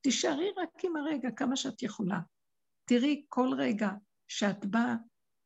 [0.00, 2.20] תישארי רק עם הרגע כמה שאת יכולה.
[2.84, 3.90] תראי כל רגע
[4.28, 4.94] שאת באה,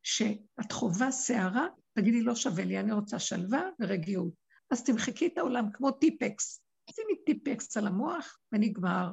[0.02, 1.66] שאת חווה סערה,
[1.98, 4.34] תגידי, לא שווה לי, אני רוצה שלווה ורגיעות.
[4.70, 6.60] אז תמחקי את העולם כמו טיפקס.
[6.90, 9.10] שימי טיפקס על המוח ונגמר.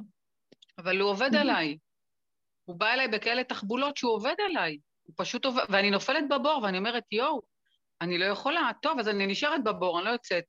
[0.78, 1.78] אבל הוא עובד עליי.
[2.64, 4.78] הוא בא אליי בכאלה תחבולות שהוא עובד עליי.
[5.02, 7.51] הוא פשוט עובד, ואני נופלת בבור ואני אומרת, יואו,
[8.02, 10.44] אני לא יכולה, טוב, אז אני נשארת בבור, אני לא יוצאת.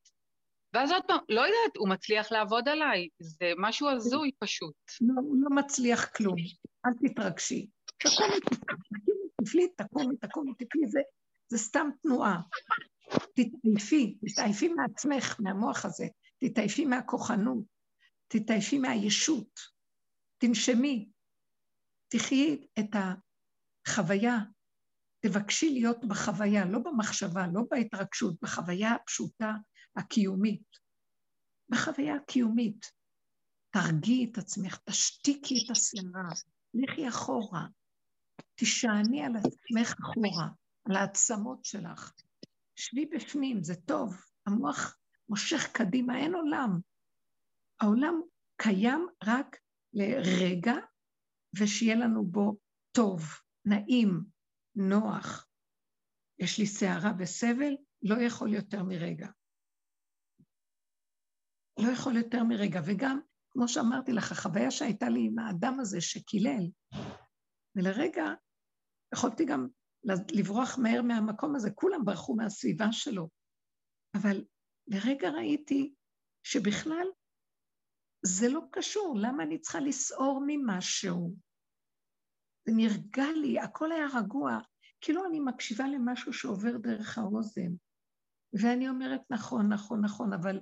[0.74, 4.76] ואז עוד פעם, לא יודעת, הוא מצליח לעבוד עליי, זה משהו הזוי פשוט.
[5.02, 6.36] לא, הוא לא מצליח כלום,
[6.86, 7.68] אל תתרגשי.
[7.98, 8.40] תקומי,
[9.42, 11.00] תפלי, תקומי, תקומי, תפלי, זה,
[11.48, 12.42] זה סתם תנועה.
[13.36, 16.06] תתעייפי, תתעייפי מעצמך, מהמוח הזה,
[16.40, 17.66] תתעייפי מהכוחנות,
[18.28, 19.60] תתעייפי מהישות,
[20.38, 21.10] תנשמי,
[22.08, 22.96] תחי את
[23.88, 24.38] החוויה,
[25.26, 29.54] תבקשי להיות בחוויה, לא במחשבה, לא בהתרגשות, בחוויה הפשוטה
[29.96, 30.64] הקיומית.
[31.70, 32.92] בחוויה הקיומית.
[33.70, 36.30] תרגיעי את עצמך, תשתיקי את הסערה,
[36.74, 37.66] לכי אחורה,
[38.56, 40.48] תישעני על עצמך אחורה,
[40.86, 42.12] על העצמות שלך.
[42.76, 44.16] שבי בפנים, זה טוב.
[44.46, 44.98] המוח
[45.30, 46.80] מושך קדימה, אין עולם.
[47.82, 48.22] העולם
[48.58, 49.58] קיים רק
[49.94, 50.74] לרגע,
[51.60, 52.58] ושיהיה לנו בו
[52.92, 53.22] טוב,
[53.66, 54.33] נעים,
[54.76, 55.48] נוח.
[56.40, 59.28] יש לי סערה וסבל, לא יכול יותר מרגע.
[61.80, 62.80] לא יכול יותר מרגע.
[62.86, 63.20] וגם,
[63.50, 66.70] כמו שאמרתי לך, החוויה שהייתה לי עם האדם הזה שקילל,
[67.76, 68.24] ולרגע
[69.16, 69.68] יכולתי גם
[70.34, 73.30] לברוח מהר מהמקום הזה, כולם ברחו מהסביבה שלו.
[74.18, 74.46] אבל
[74.88, 75.94] לרגע ראיתי
[76.44, 77.08] שבכלל
[78.26, 81.36] זה לא קשור, למה אני צריכה לסעור ממשהו?
[82.66, 84.60] זה נרגע לי, הכל היה רגוע,
[85.02, 87.72] כאילו אני מקשיבה למשהו שעובר דרך האוזן.
[88.54, 90.60] ואני אומרת, נכון, נכון, נכון, אבל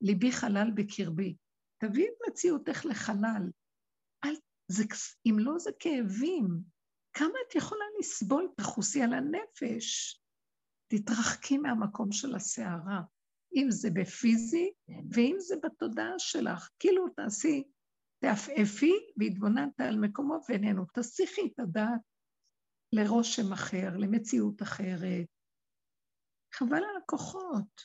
[0.00, 1.36] ליבי חלל בקרבי.
[1.78, 3.50] תביאי את מציאותך לחלל.
[4.24, 4.34] אל,
[4.68, 4.84] זה,
[5.26, 6.46] אם לא זה כאבים,
[7.12, 8.48] כמה את יכולה לסבול?
[8.56, 10.20] תחוסי על הנפש.
[10.88, 13.00] תתרחקי מהמקום של הסערה,
[13.56, 14.72] אם זה בפיזי
[15.10, 16.68] ואם זה בתודעה שלך.
[16.78, 17.64] כאילו תעשי,
[18.26, 20.84] תעפעפי והתבוננת על מקומו ואיננו.
[20.94, 22.00] תסיכי את הדעת
[22.92, 25.26] לרושם אחר, למציאות אחרת.
[26.54, 27.84] חבל על הכוחות.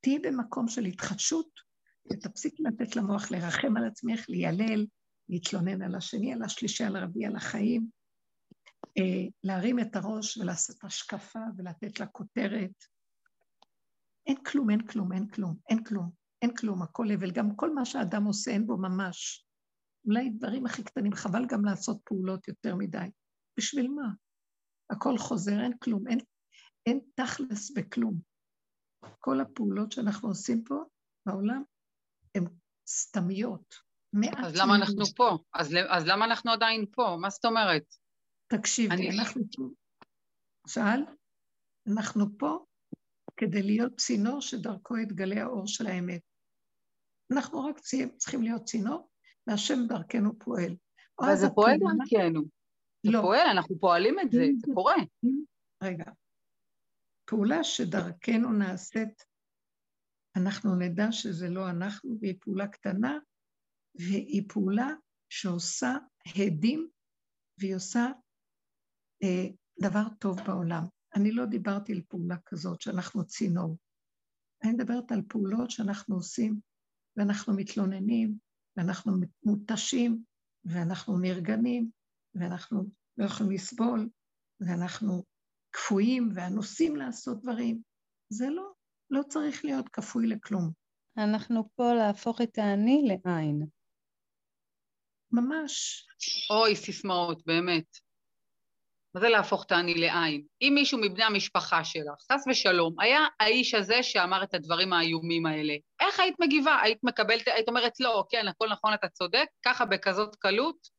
[0.00, 1.50] תהיי במקום של התחדשות,
[2.12, 4.86] ותפסיקי לתת למוח לרחם על עצמך, ליילל,
[5.28, 7.90] להתלונן על השני, על השלישי, על הרביעי, על החיים,
[8.98, 12.84] אה, להרים את הראש ולעשות השקפה ולתת לה כותרת.
[14.26, 16.10] אין כלום, אין כלום, אין כלום, אין כלום,
[16.42, 17.30] אין כלום, הכל הבל.
[17.30, 19.46] גם כל מה שאדם עושה אין בו ממש.
[20.06, 23.10] אולי דברים הכי קטנים, חבל גם לעשות פעולות יותר מדי.
[23.58, 24.08] בשביל מה?
[24.90, 26.18] הכל חוזר, אין כלום, אין,
[26.86, 28.20] אין תכלס בכלום.
[29.18, 30.84] כל הפעולות שאנחנו עושים פה
[31.26, 31.62] בעולם
[32.34, 32.44] הן
[32.88, 33.74] סתמיות.
[34.36, 35.38] אז למה אנחנו פה?
[35.54, 37.16] אז, אז למה אנחנו עדיין פה?
[37.20, 37.84] מה זאת אומרת?
[38.46, 39.18] תקשיבי, אני...
[39.18, 39.62] אנחנו פה.
[40.68, 41.04] שאל?
[41.92, 42.58] אנחנו פה
[43.36, 46.20] כדי להיות צינור שדרכו יתגלה האור של האמת.
[47.32, 47.78] אנחנו רק
[48.16, 49.10] צריכים להיות צינור,
[49.46, 50.76] והשם דרכנו פועל.
[51.20, 52.42] אבל זה פועל דרכנו.
[53.06, 53.20] זה לא.
[53.20, 54.94] פועל, אנחנו פועלים את זה, זה קורה.
[55.82, 56.04] רגע,
[57.24, 59.24] פעולה שדרכנו נעשית,
[60.36, 63.18] אנחנו נדע שזה לא אנחנו, והיא פעולה קטנה,
[63.94, 64.88] והיא פעולה
[65.28, 65.94] שעושה
[66.36, 66.88] הדים,
[67.60, 68.06] והיא עושה
[69.22, 69.46] אה,
[69.82, 70.82] דבר טוב בעולם.
[71.16, 73.76] אני לא דיברתי על פעולה כזאת שאנחנו צינור.
[74.64, 76.60] אני מדברת על פעולות שאנחנו עושים,
[77.18, 78.38] ואנחנו מתלוננים,
[78.76, 79.12] ואנחנו
[79.44, 80.22] מותשים,
[80.64, 81.90] ואנחנו נרגנים,
[82.34, 82.84] ואנחנו
[83.18, 84.08] לא יכולים לסבול,
[84.60, 85.24] ואנחנו
[85.72, 87.82] כפויים ואנוסים לעשות דברים.
[88.32, 88.72] זה לא,
[89.10, 90.70] לא צריך להיות כפוי לכלום.
[91.18, 93.66] אנחנו פה להפוך את האני לעין.
[95.32, 96.06] ממש.
[96.50, 97.98] אוי, סיסמאות, באמת.
[99.14, 100.46] מה זה להפוך את האני לעין?
[100.62, 105.74] אם מישהו מבני המשפחה שלך, חס ושלום, היה האיש הזה שאמר את הדברים האיומים האלה,
[106.00, 106.78] איך היית מגיבה?
[106.82, 110.98] היית מקבלת, היית אומרת, לא, כן, הכל נכון, אתה צודק, ככה בכזאת קלות?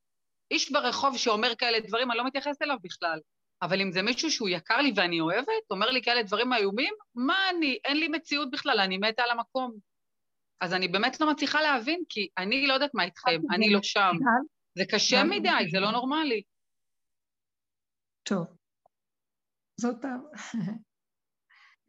[0.52, 3.20] איש ברחוב שאומר כאלה דברים, אני לא מתייחסת אליו בכלל.
[3.62, 7.50] אבל אם זה מישהו שהוא יקר לי ואני אוהבת, אומר לי כאלה דברים איומים, מה
[7.50, 7.80] אני?
[7.86, 9.78] אין לי מציאות בכלל, אני מתה על המקום.
[10.62, 14.12] אז אני באמת לא מצליחה להבין, כי אני לא יודעת מה איתכם, אני לא שם.
[14.78, 16.41] זה קשה מדי, זה לא נורמלי.
[18.24, 18.47] טוב,
[19.82, 20.06] זאת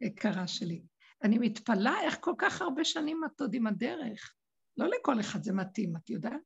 [0.01, 0.81] היקרה שלי.
[1.23, 4.33] אני מתפלאה איך כל כך הרבה שנים את עוד עם הדרך.
[4.77, 6.41] לא לכל אחד זה מתאים, את יודעת?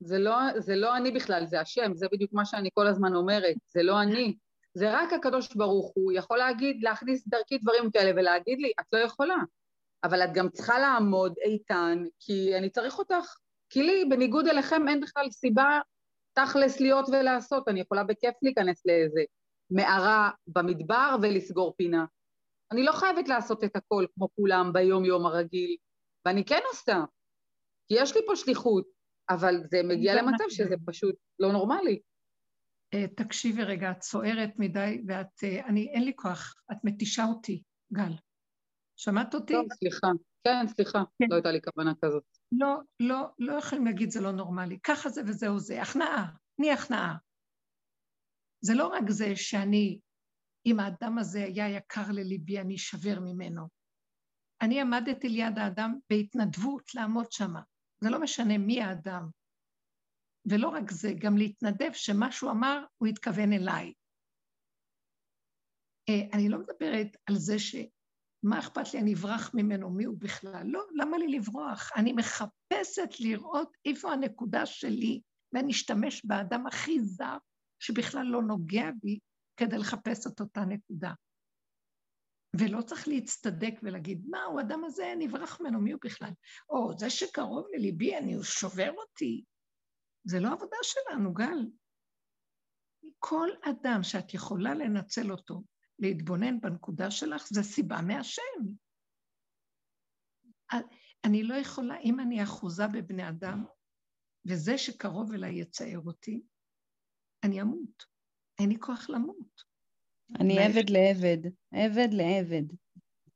[0.00, 3.56] זה לא, זה לא אני בכלל, זה השם, זה בדיוק מה שאני כל הזמן אומרת,
[3.66, 4.36] זה לא אני.
[4.74, 8.98] זה רק הקדוש ברוך הוא יכול להגיד, להכניס דרכי דברים כאלה ולהגיד לי, את לא
[8.98, 9.36] יכולה.
[10.04, 13.34] אבל את גם צריכה לעמוד איתן, כי אני צריך אותך.
[13.70, 15.80] כי לי, בניגוד אליכם, אין בכלל סיבה
[16.32, 17.68] תכלס להיות ולעשות.
[17.68, 19.20] אני יכולה בכיף להיכנס לאיזה
[19.70, 22.04] מערה במדבר ולסגור פינה.
[22.72, 25.76] אני לא חייבת לעשות את הכל כמו כולם ביום-יום הרגיל,
[26.26, 27.04] ואני כן עושה.
[27.88, 28.84] כי יש לי פה שליחות,
[29.30, 32.00] אבל זה מגיע למצב שזה פשוט לא נורמלי.
[32.94, 37.62] אה, תקשיבי רגע, את סוערת מדי, ואת, אה, אני, אין לי כוח, את מתישה אותי,
[37.92, 38.12] גל.
[38.96, 39.52] שמעת אותי?
[39.52, 40.06] טוב, סליחה.
[40.44, 41.26] כן, סליחה, כן.
[41.30, 42.24] לא הייתה לי כוונה כזאת.
[42.52, 44.78] לא, לא, לא יכולים להגיד זה לא נורמלי.
[44.84, 45.82] ככה זה וזהו זה.
[45.82, 47.16] הכנעה, תני הכנעה.
[48.64, 49.98] זה לא רק זה שאני,
[50.66, 53.68] אם האדם הזה היה יקר לליבי, אני אשבר ממנו.
[54.62, 57.54] אני עמדתי ליד האדם בהתנדבות לעמוד שם.
[58.00, 59.28] זה לא משנה מי האדם.
[60.50, 63.92] ולא רק זה, גם להתנדב שמה שהוא אמר, הוא התכוון אליי.
[66.08, 67.76] אה, אני לא מדברת על זה ש...
[68.42, 70.62] מה אכפת לי, אני אברח ממנו, מי הוא בכלל?
[70.66, 71.90] לא, למה לי לברוח?
[71.96, 75.20] אני מחפשת לראות איפה הנקודה שלי,
[75.52, 77.36] ואני אשתמש באדם הכי זר,
[77.82, 79.18] שבכלל לא נוגע בי,
[79.60, 81.12] כדי לחפש את אותה נקודה.
[82.60, 86.30] ולא צריך להצטדק ולהגיד, מה, הוא אדם הזה, אני אברח ממנו, מי הוא בכלל?
[86.68, 89.44] או, זה שקרוב לליבי, אני, הוא שובר אותי.
[90.24, 91.66] זה לא עבודה שלנו, גל.
[93.18, 95.62] כל אדם שאת יכולה לנצל אותו
[95.98, 98.60] להתבונן בנקודה שלך, זה סיבה מהשם.
[101.26, 103.64] אני לא יכולה, אם אני אחוזה בבני אדם,
[104.50, 106.42] וזה שקרוב אליי יצער אותי,
[107.44, 108.04] אני אמות.
[108.60, 109.62] אין לי כוח למות.
[110.40, 112.76] אני עבד לעבד, עבד לעבד.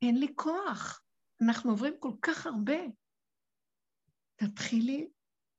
[0.03, 1.03] אין לי כוח.
[1.43, 2.79] אנחנו עוברים כל כך הרבה.
[4.37, 5.09] תתחילי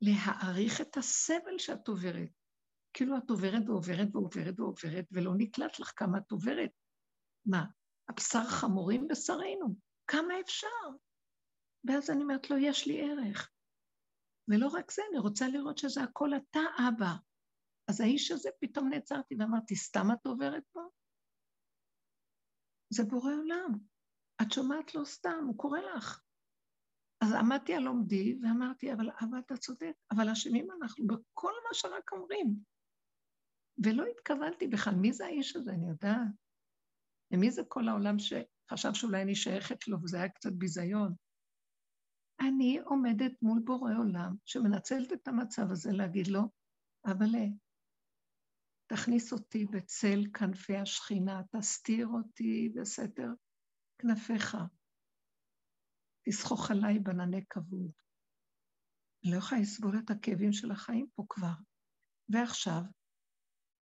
[0.02, 2.30] להעריך את הסבל שאת עוברת.
[2.94, 6.72] כאילו את עוברת ועוברת ועוברת ועוברת, ולא נקלט לך כמה את עוברת.
[7.46, 7.66] מה,
[8.10, 9.76] הבשר חמורים בשרנו,
[10.08, 10.68] כמה אפשר?
[11.88, 13.52] ואז אני אומרת לו, יש לי ערך.
[14.48, 16.60] ולא רק זה, אני רוצה לראות שזה הכל אתה,
[16.90, 17.16] אבא.
[17.88, 20.82] אז האיש הזה, פתאום נעצרתי ואמרתי, סתם את עוברת פה?
[22.90, 23.72] זה בורא עולם.
[24.42, 26.22] את שומעת לא סתם, הוא קורא לך.
[27.22, 32.12] אז עמדתי על עומדי ואמרתי, אבל אבא, אתה צודק, אבל אשמים אנחנו בכל מה שרק
[32.12, 32.56] אומרים.
[33.84, 36.28] ולא התכוונתי בכלל, מי זה האיש הזה, אני יודעת.
[37.32, 41.14] ומי זה כל העולם שחשב שאולי אני שייכת לו, וזה היה קצת ביזיון?
[42.40, 46.42] אני עומדת מול בורא עולם שמנצלת את המצב הזה להגיד לו,
[47.06, 47.36] אבל
[48.88, 53.30] תכניס אותי בצל כנפי השכינה, תסתיר אותי בסתר
[53.98, 54.58] כנפיך.
[56.30, 57.92] תסחוך עליי בנני כבוד.
[59.24, 61.54] אני לא יכולה לסבול את הכאבים של החיים פה כבר.
[62.30, 62.82] ועכשיו,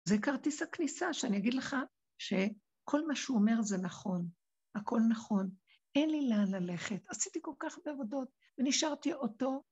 [0.09, 1.76] זה כרטיס הכניסה, שאני אגיד לך
[2.18, 4.28] שכל מה שהוא אומר זה נכון,
[4.74, 5.51] הכל נכון.
[5.94, 8.28] אין לי לאן ללכת, עשיתי כל כך הרבה עבודות,
[8.59, 9.62] ונשארתי אותו,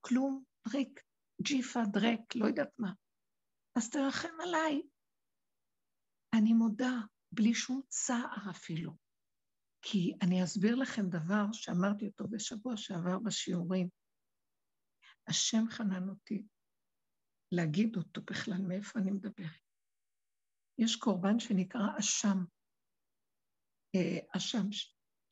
[0.00, 1.00] כלום, דריק,
[1.42, 2.92] ג'יפה, דרק, לא יודעת מה.
[3.76, 4.82] אז תרחם עליי.
[6.38, 6.92] אני מודה,
[7.32, 8.92] בלי שום צער אפילו.
[9.82, 13.88] כי אני אסביר לכם דבר שאמרתי אותו בשבוע שעבר בשיעורים.
[15.28, 16.46] השם חנן אותי
[17.52, 19.60] להגיד אותו בכלל, מאיפה אני מדברת.
[20.78, 22.44] יש קורבן שנקרא אשם.
[23.94, 24.66] אה, אשם,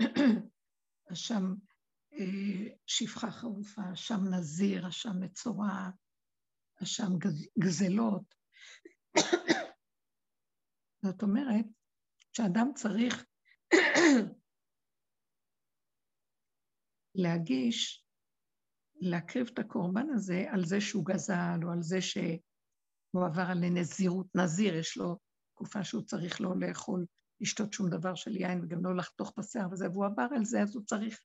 [1.12, 1.54] אשם
[2.12, 5.90] אה, שפחה חרופה, אשם נזיר, אשם מצורע,
[6.82, 7.18] אשם
[7.58, 8.34] גזלות.
[11.04, 11.64] זאת אומרת,
[12.32, 13.24] שאדם צריך
[17.14, 18.04] להגיש,
[19.00, 24.26] להקריב את הקורבן הזה על זה שהוא גזל, או על זה שהוא עבר על נזירות,
[24.34, 25.18] נזיר, יש לו
[25.54, 27.06] תקופה שהוא צריך לא לאכול,
[27.40, 30.76] לשתות שום דבר של יין וגם לא לחתוך בשיער וזה, והוא עבר על זה, אז
[30.76, 31.20] הוא צריך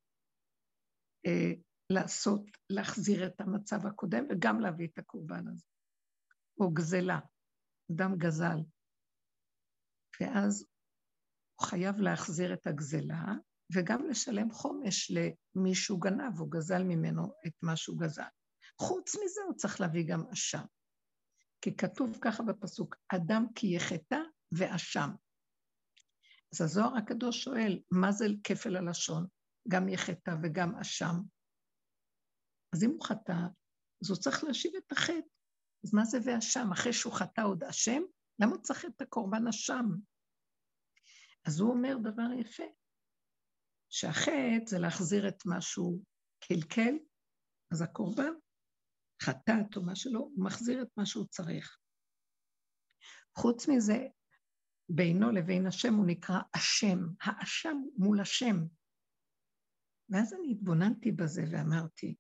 [1.26, 1.54] אה,
[1.90, 5.66] לעשות, להחזיר את המצב הקודם וגם להביא את הקורבן הזה.
[6.60, 7.20] או גזלה,
[7.92, 8.58] אדם גזל.
[10.22, 10.66] ואז
[11.56, 13.26] הוא חייב להחזיר את הגזלה,
[13.76, 18.24] וגם לשלם חומש למי שהוא גנב, או גזל ממנו את מה שהוא גזל.
[18.80, 20.64] חוץ מזה הוא צריך להביא גם אשם.
[21.62, 24.20] כי כתוב ככה בפסוק, אדם כי יחטא
[24.52, 25.10] ואשם.
[26.54, 29.28] אז הזוהר הקדוש שואל, מה זה כפל הלשון?
[29.68, 31.16] גם יחטא וגם אשם.
[32.74, 33.42] אז אם הוא חטא,
[34.04, 35.30] אז הוא צריך להשיב את החטא.
[35.86, 36.72] אז מה זה ואשם?
[36.72, 38.02] אחרי שהוא חטא עוד אשם?
[38.40, 39.86] למה הוא צריך את הקורבן אשם?
[41.48, 42.64] אז הוא אומר דבר יפה,
[43.90, 46.04] שהחטא זה להחזיר את מה שהוא
[46.40, 46.96] קלקל,
[47.74, 48.34] אז הקורבן,
[49.24, 51.78] חטאת או מה שלא, הוא מחזיר את מה שהוא צריך.
[53.38, 54.08] חוץ מזה,
[54.90, 58.56] בינו לבין השם הוא נקרא השם, האשם מול השם.
[60.10, 62.16] ואז אני התבוננתי בזה ואמרתי,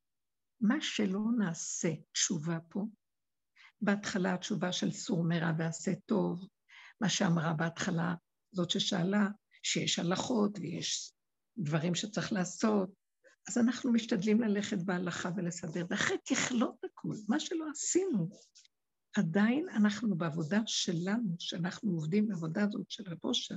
[0.62, 2.86] מה שלא נעשה תשובה פה,
[3.82, 6.47] בהתחלה התשובה של סור מרע ועשה טוב,
[7.01, 8.16] מה שאמרה בהתחלה
[8.51, 9.28] זאת ששאלה
[9.64, 11.14] שיש הלכות ויש
[11.57, 12.89] דברים שצריך לעשות,
[13.47, 18.30] אז אנחנו משתדלים ללכת בהלכה ולסדר, ואחרי תכלות הכול, מה שלא עשינו.
[19.18, 23.55] עדיין אנחנו בעבודה שלנו, שאנחנו עובדים בעבודה הזאת של הבושר,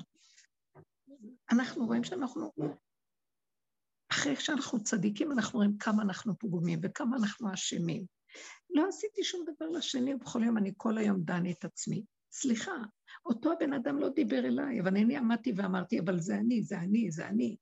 [1.51, 2.53] אנחנו רואים שאנחנו,
[4.13, 8.05] אחרי שאנחנו צדיקים, אנחנו רואים כמה אנחנו פגומים וכמה אנחנו אשמים.
[8.71, 12.05] לא עשיתי שום דבר לשני, ובכל יום אני כל היום דני את עצמי.
[12.33, 12.73] סליחה,
[13.27, 17.11] אותו הבן אדם לא דיבר אליי, אבל אני עמדתי ואמרתי, אבל זה אני, זה אני,
[17.11, 17.57] זה אני.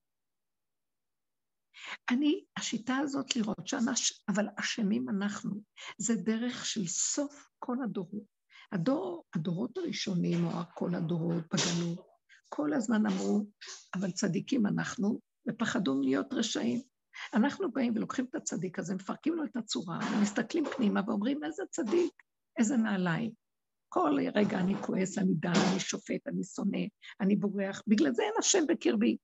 [2.11, 5.61] אני, השיטה הזאת לראות שאנש, אבל אשמים אנחנו,
[5.99, 8.41] זה דרך של סוף כל הדורות.
[8.73, 12.07] הדור, הדורות הראשונים, או כל הדורות בגלות,
[12.49, 13.47] כל הזמן אמרו,
[13.95, 16.83] אבל צדיקים אנחנו, ופחדו להיות רשעים.
[17.35, 22.13] אנחנו באים ולוקחים את הצדיק הזה, מפרקים לו את הצורה, ומסתכלים פנימה ואומרים, איזה צדיק,
[22.59, 23.33] איזה נעליים.
[23.89, 26.79] כל רגע אני כועס, אני דן, אני שופט, אני שונא,
[27.21, 27.83] אני בורח.
[27.87, 29.17] בגלל זה אין השם בקרבי.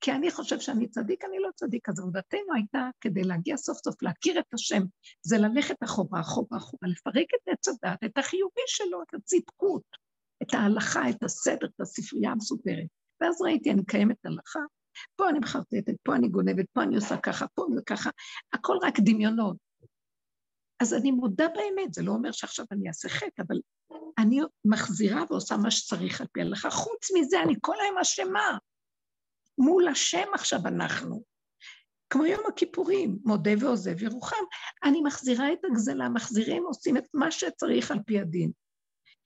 [0.00, 1.88] כי אני חושב שאני צדיק, אני לא צדיק.
[1.88, 4.82] אז עבודתנו הייתה, כדי להגיע סוף סוף להכיר את השם,
[5.22, 9.82] זה ללכת אחורה, אחורה, אחורה, לפרק את עץ הדת, את החיובי שלו, את הצדקות,
[10.42, 12.86] את ההלכה, את הסדר, את הספרייה המסודרת.
[13.20, 14.60] ואז ראיתי, אני מקיימת הלכה,
[15.16, 18.10] פה אני מחרטטת, פה אני גונבת, פה אני עושה ככה, פה זה ככה,
[18.52, 19.56] הכל רק דמיונות.
[20.80, 23.56] אז אני מודה באמת, זה לא אומר שעכשיו אני אעשה חטא, אבל
[24.18, 26.70] אני מחזירה ועושה מה שצריך על פי הלכה.
[26.70, 28.58] חוץ מזה, אני כל היום אשמה.
[29.58, 31.22] מול השם עכשיו אנחנו.
[32.10, 34.44] כמו יום הכיפורים, מודה ועוזב ירוחם.
[34.84, 38.52] אני מחזירה את הגזלה, מחזירים, עושים את מה שצריך על פי הדין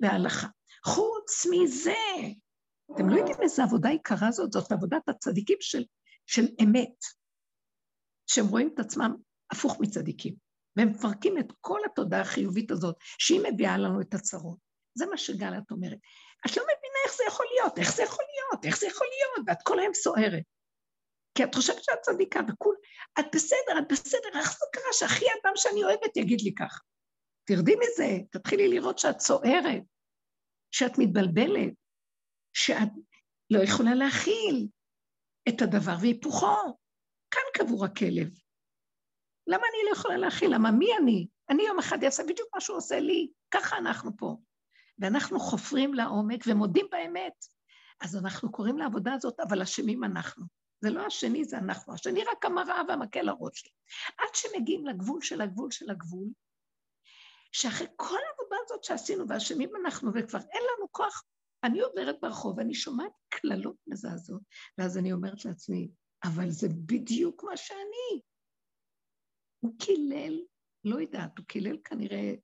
[0.00, 0.46] וההלכה.
[0.84, 1.94] חוץ מזה,
[2.94, 5.84] אתם לא יודעים איזה עבודה יקרה זאת, זאת עבודת הצדיקים של,
[6.26, 6.98] של אמת,
[8.26, 9.14] שהם רואים את עצמם
[9.52, 10.34] הפוך מצדיקים,
[10.76, 14.58] והם מפרקים את כל התודעה החיובית הזאת, שהיא מביאה לנו את הצרות.
[14.94, 15.98] זה מה שגלת אומרת.
[16.46, 19.48] את לא מבינה איך זה יכול להיות, איך זה יכול להיות, איך זה יכול להיות,
[19.48, 20.42] ואת כל היום סוערת.
[21.34, 22.76] כי את חושבת שאת צדיקה, וכול,
[23.20, 26.78] את בסדר, את בסדר, איך זה קרה שהכי אדם שאני אוהבת יגיד לי ככה?
[27.44, 29.82] תרדי מזה, תתחילי לראות שאת סוערת,
[30.70, 31.72] שאת מתבלבלת,
[32.54, 32.88] שאת
[33.50, 34.68] לא יכולה להכיל
[35.48, 36.78] את הדבר והיפוכו.
[37.30, 38.28] כאן קבור הכלב.
[39.46, 40.54] למה אני לא יכולה להכיל?
[40.54, 41.26] למה מי אני?
[41.50, 44.36] אני יום אחד אעשה בדיוק מה שהוא עושה לי, ככה אנחנו פה.
[44.98, 47.44] ואנחנו חופרים לעומק ומודים באמת.
[48.00, 50.44] אז אנחנו קוראים לעבודה הזאת, אבל אשמים אנחנו.
[50.80, 51.94] זה לא השני, זה אנחנו.
[51.94, 53.70] השני רק המראה והמקל הראש שלי.
[54.18, 56.28] עד שמגיעים לגבול של הגבול של הגבול,
[57.52, 61.24] שאחרי כל העבודה הזאת שעשינו, ואשמים אנחנו, וכבר אין לנו כוח,
[61.64, 64.42] אני עוברת ברחוב ואני שומעת קללות מזעזעות,
[64.78, 65.90] ואז אני אומרת לעצמי,
[66.24, 68.20] אבל זה בדיוק מה שאני.
[69.64, 70.44] הוא קילל,
[70.84, 72.34] לא יודעת, הוא קילל כנראה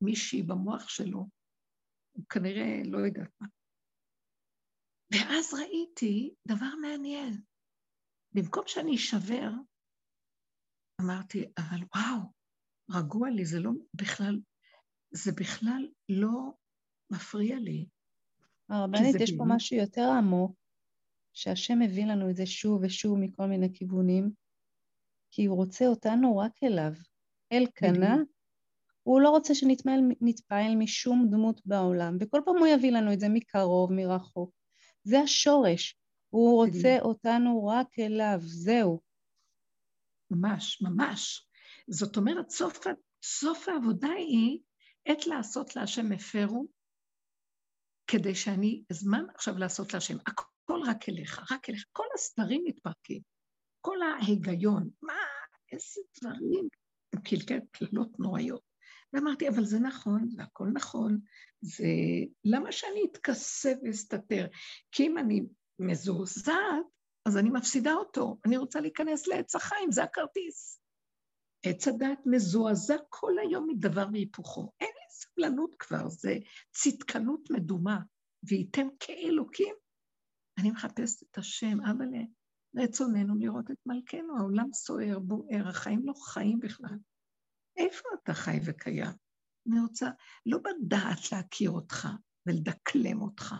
[0.00, 1.28] מישהי במוח שלו,
[2.16, 3.46] הוא כנראה לא יודעת מה.
[5.12, 7.42] ואז ראיתי דבר מעניין.
[8.34, 9.50] במקום שאני אשבר,
[11.02, 12.32] אמרתי, אבל וואו,
[12.90, 14.40] רגוע לי, זה לא בכלל,
[15.10, 16.52] זה בכלל לא
[17.12, 17.86] מפריע לי.
[18.68, 20.56] הרבנית, יש פה משהו יותר עמוק,
[21.32, 24.30] שהשם מביא לנו את זה שוב ושוב מכל מיני כיוונים,
[25.30, 26.92] כי הוא רוצה אותנו רק אליו.
[27.52, 28.16] אל קנה,
[29.02, 33.92] הוא לא רוצה שנתפעל משום דמות בעולם, וכל פעם הוא יביא לנו את זה מקרוב,
[33.92, 34.50] מרחוק.
[35.04, 35.98] זה השורש.
[36.30, 39.00] הוא רוצה אותנו רק אליו, זהו.
[40.30, 41.48] ממש, ממש.
[41.88, 42.78] זאת אומרת, סוף,
[43.22, 44.58] סוף העבודה היא
[45.04, 46.66] עת לעשות להשם הפרו,
[48.06, 50.16] כדי שאני זמן עכשיו לעשות להשם.
[50.26, 51.84] הכל רק אליך, רק אליך.
[51.92, 53.20] כל הסדרים מתפרקים.
[53.80, 55.14] כל ההיגיון, מה,
[55.72, 56.68] איזה דברים,
[57.12, 58.62] הם קלקל קללות נוראיות.
[59.12, 61.18] ואמרתי, אבל זה נכון, זה הכל נכון,
[61.60, 61.86] זה...
[62.44, 64.46] למה שאני אתכסה ואסתתר?
[64.92, 65.40] כי אם אני
[65.78, 66.84] מזועזעת,
[67.26, 68.38] אז אני מפסידה אותו.
[68.46, 70.80] אני רוצה להיכנס לעץ החיים, זה הכרטיס.
[71.64, 74.72] עץ הדת מזועזע כל היום מדבר והיפוכו.
[74.80, 76.34] אין לי סבלנות כבר, זה
[76.72, 77.98] צדקנות מדומה.
[78.48, 79.74] וייתם כאלוקים.
[80.58, 82.06] אני מחפשת את השם, אבל
[82.76, 86.98] רצוננו לראות את מלכנו, העולם סוער, בוער, החיים לא חיים בכלל.
[87.76, 89.06] איפה אתה חי וקיים?
[89.68, 90.06] אני רוצה
[90.46, 92.08] לא בדעת להכיר אותך
[92.46, 93.54] ולדקלם אותך,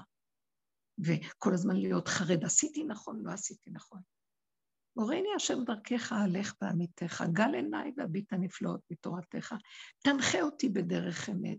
[0.99, 4.01] וכל הזמן להיות חרד, עשיתי נכון, לא עשיתי נכון.
[4.97, 9.55] מורני השם דרכך אהלך בעמיתך, גל עיניי והביט הנפלאות בתורתך,
[10.05, 11.59] תנחה אותי בדרך אמת.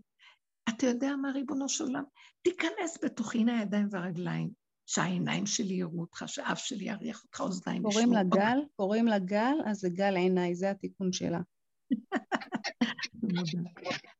[0.68, 2.02] אתה יודע מה, ריבונו של עולם?
[2.42, 4.50] תיכנס בתוכי, הנה הידיים והרגליים,
[4.86, 7.92] שהעיניים שלי יראו אותך, שהאף שלי יריח אותך, אוזניים ישמעו.
[7.92, 11.40] קוראים לה גל, קוראים לה גל, אז זה גל עיניי, זה התיקון שלה.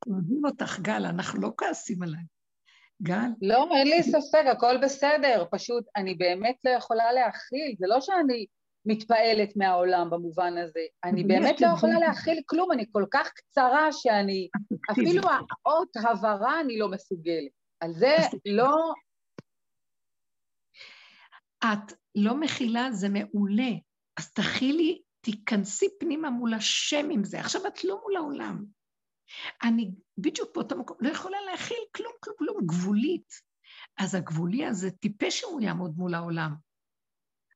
[0.06, 2.24] אוהבים אותך, גל, אנחנו לא כועסים עליי.
[3.02, 3.28] גל?
[3.42, 8.46] לא, אין לי ספק, הכל בסדר, פשוט אני באמת לא יכולה להכיל, זה לא שאני
[8.86, 10.80] מתפעלת מהעולם במובן הזה.
[11.04, 14.48] אני באמת לא יכולה להכיל כלום, אני כל כך קצרה שאני,
[14.92, 15.22] אפילו
[15.66, 17.50] האות הבהרה אני לא מסוגלת.
[17.80, 18.16] על זה
[18.46, 18.92] לא...
[21.64, 23.70] את לא מכילה, זה מעולה.
[24.18, 27.40] אז תכילי, תיכנסי פנימה מול השם עם זה.
[27.40, 28.64] עכשיו את לא מול העולם.
[29.62, 33.46] אני בדיוק באותו מקום, לא יכולה להכיל כלום, כלום, כלום, גבולית.
[33.98, 36.65] אז הגבולי הזה טיפש שהוא יעמוד מול העולם.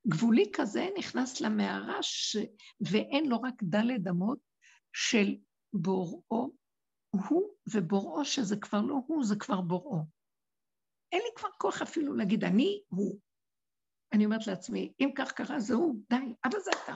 [0.07, 2.37] גבולי כזה נכנס למערה ש...
[2.91, 4.39] ואין לו רק דלת אמות
[4.93, 5.35] של
[5.73, 6.51] בוראו
[7.11, 10.05] הוא ובוראו, שזה כבר לא הוא, זה כבר בוראו.
[11.11, 13.19] אין לי כבר כוח אפילו להגיד, אני הוא.
[14.13, 16.95] אני אומרת לעצמי, אם כך קרה, זה הוא, די, אבל זה אתה.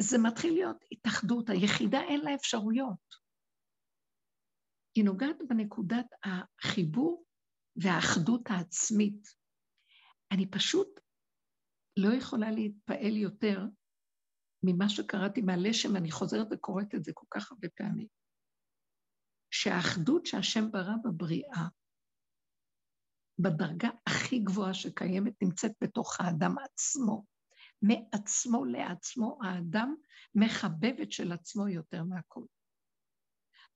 [0.00, 3.24] זה מתחיל להיות התאחדות, היחידה אין לה אפשרויות.
[4.94, 7.24] היא נוגעת בנקודת החיבור
[7.76, 9.28] והאחדות העצמית.
[10.32, 11.00] אני פשוט
[11.96, 13.64] לא יכולה להתפעל יותר
[14.62, 18.06] ממה שקראתי מהלשם, אני חוזרת וקוראת את זה כל כך הרבה פעמים.
[19.50, 21.68] שהאחדות שהשם ברא בבריאה,
[23.38, 27.24] בדרגה הכי גבוהה שקיימת, נמצאת בתוך האדם עצמו.
[27.82, 29.94] מעצמו לעצמו, האדם
[30.34, 32.44] מחבב את של עצמו יותר מהכל.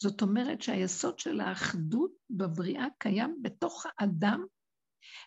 [0.02, 4.46] זאת אומרת שהיסוד של האחדות בבריאה קיים בתוך האדם,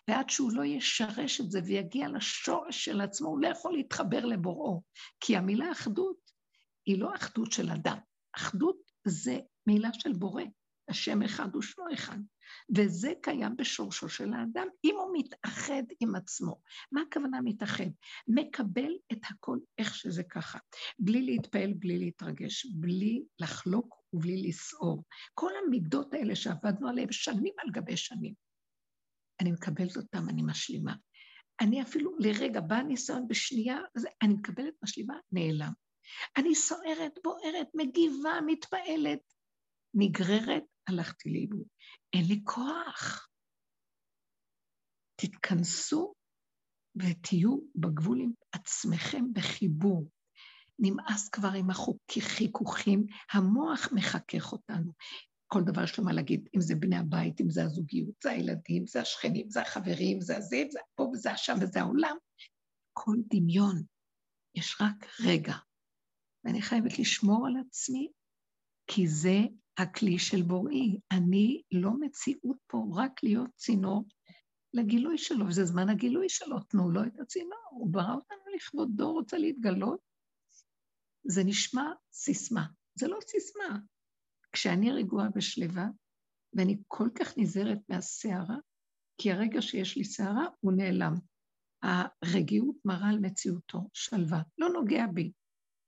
[0.08, 4.82] ועד שהוא לא ישרש את זה ויגיע לשורש של עצמו, הוא לא יכול להתחבר לבוראו.
[5.20, 6.16] כי המילה אחדות
[6.86, 7.98] היא לא אחדות של אדם.
[8.36, 10.42] אחדות זה מילה של בורא.
[10.88, 12.18] השם אחד ושמו אחד.
[12.76, 16.60] וזה קיים בשורשו של האדם, אם הוא מתאחד עם עצמו.
[16.92, 17.86] מה הכוונה מתאחד?
[18.28, 20.58] מקבל את הכל איך שזה ככה,
[20.98, 25.04] בלי להתפעל, בלי להתרגש, בלי לחלוק ובלי לסעור.
[25.34, 28.34] כל המידות האלה שעבדנו עליהן שנים על גבי שנים.
[29.42, 30.94] אני מקבלת אותן, אני משלימה.
[31.60, 33.78] אני אפילו לרגע, בא הניסיון בשנייה,
[34.22, 35.72] אני מקבלת, משלימה, נעלם.
[36.36, 39.20] אני סוערת, בוערת, מגיבה, מתפעלת,
[39.94, 41.66] נגררת, הלכתי לאיבוד.
[42.12, 43.28] אין לי כוח.
[45.16, 46.14] תתכנסו
[46.96, 50.08] ותהיו בגבול עם עצמכם בחיבור.
[50.78, 54.92] נמאס כבר עם החיכוכים, המוח מחכך אותנו.
[55.52, 58.86] כל דבר יש לו מה להגיד, אם זה בני הבית, אם זה הזוגיות, זה הילדים,
[58.86, 62.16] זה השכנים, זה החברים, זה הזה, זה פה וזה השם וזה העולם.
[62.92, 63.82] כל דמיון.
[64.54, 65.54] יש רק רגע.
[66.44, 68.08] ואני חייבת לשמור על עצמי,
[68.86, 69.38] כי זה
[69.78, 70.98] הכלי של בוראי.
[71.10, 74.04] אני לא מציאות פה רק להיות צינור
[74.74, 79.38] לגילוי שלו, וזה זמן הגילוי שלו, תנו לו את הצינור, הוא ברא אותנו לכבודו, רוצה
[79.38, 80.00] להתגלות.
[81.24, 83.78] זה נשמע סיסמה, זה לא סיסמה.
[84.52, 85.86] כשאני רגועה ושלווה,
[86.54, 88.56] ואני כל כך נזהרת מהסערה,
[89.18, 91.14] כי הרגע שיש לי סערה, הוא נעלם.
[91.82, 94.42] הרגיעות מראה על מציאותו, שלווה.
[94.58, 95.32] לא נוגע בי.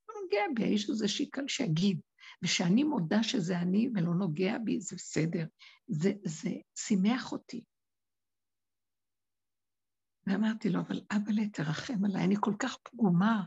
[0.08, 2.00] לא נוגע בי, האיש הזה שיקל שיגיד.
[2.42, 5.46] ושאני מודה שזה אני ולא נוגע בי, זה בסדר.
[5.86, 7.64] זה, זה שימח אותי.
[10.26, 13.44] ואמרתי לו, אבל אבא, תרחם עליי, אני כל כך פגומה,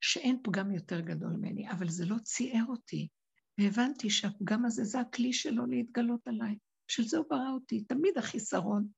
[0.00, 3.08] שאין פגם יותר גדול ממני, אבל זה לא ציער אותי.
[3.58, 6.58] והבנתי שהפגם הזה זה הכלי שלו להתגלות עליי.
[6.88, 7.84] בשביל זה הוא ברא אותי.
[7.84, 8.88] תמיד החיסרון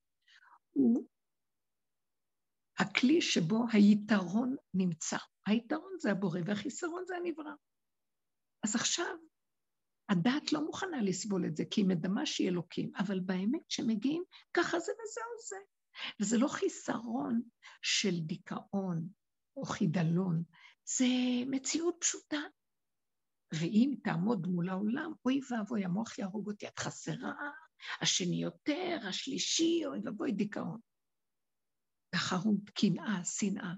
[0.72, 1.06] הוא
[2.78, 5.16] הכלי שבו היתרון נמצא.
[5.46, 7.52] היתרון זה הבורא והחיסרון זה הנברא.
[8.62, 9.16] אז עכשיו,
[10.08, 14.24] הדעת לא מוכנה לסבול את זה, כי היא מדמה שהיא אלוקים, אבל באמת, כשמגיעים,
[14.54, 15.56] ככה זה וזהו זה.
[16.20, 17.42] וזה לא חיסרון
[17.82, 19.08] של דיכאון
[19.56, 20.42] או חידלון,
[20.84, 21.06] זה
[21.46, 22.40] מציאות פשוטה.
[23.60, 27.32] ואם תעמוד מול העולם, אוי ואבוי, המוח יהרוג אותי, את חסרה,
[28.00, 30.80] השני יותר, השלישי, אוי ואבוי, דיכאון.
[32.10, 33.72] תחרות, קנאה, שנאה.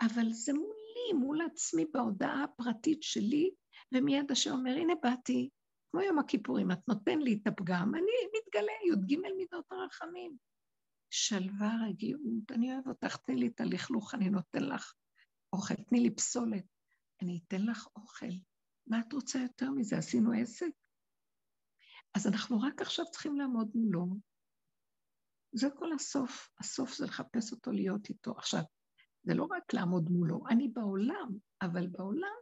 [0.00, 3.50] אבל זה מולי, מול עצמי, בהודעה הפרטית שלי,
[3.94, 5.48] ומיד השם אומר, הנה באתי,
[5.90, 10.36] כמו יום הכיפורים, את נותן לי את הפגם, אני מתגלה, י"ג מידות הרחמים.
[11.10, 14.92] שלווה, רגיעות, אני אוהב אותך, תני לי את הלכלוך, אני נותן לך
[15.52, 16.64] אוכל, תני לי פסולת,
[17.22, 18.26] אני אתן לך אוכל.
[18.86, 19.98] מה את רוצה יותר מזה?
[19.98, 20.70] עשינו עסק?
[22.14, 24.06] אז אנחנו רק עכשיו צריכים לעמוד מולו.
[25.52, 26.48] זה כל הסוף.
[26.60, 28.30] הסוף זה לחפש אותו, להיות איתו.
[28.30, 28.62] עכשיו,
[29.22, 31.28] זה לא רק לעמוד מולו, אני בעולם,
[31.62, 32.36] אבל בעולם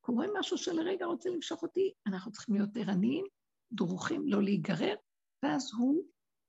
[0.00, 3.26] קורה משהו שלרגע רוצה למשוך אותי, אנחנו צריכים להיות ערניים,
[3.72, 4.94] דרוכים, לא להיגרר,
[5.42, 6.04] ואז הוא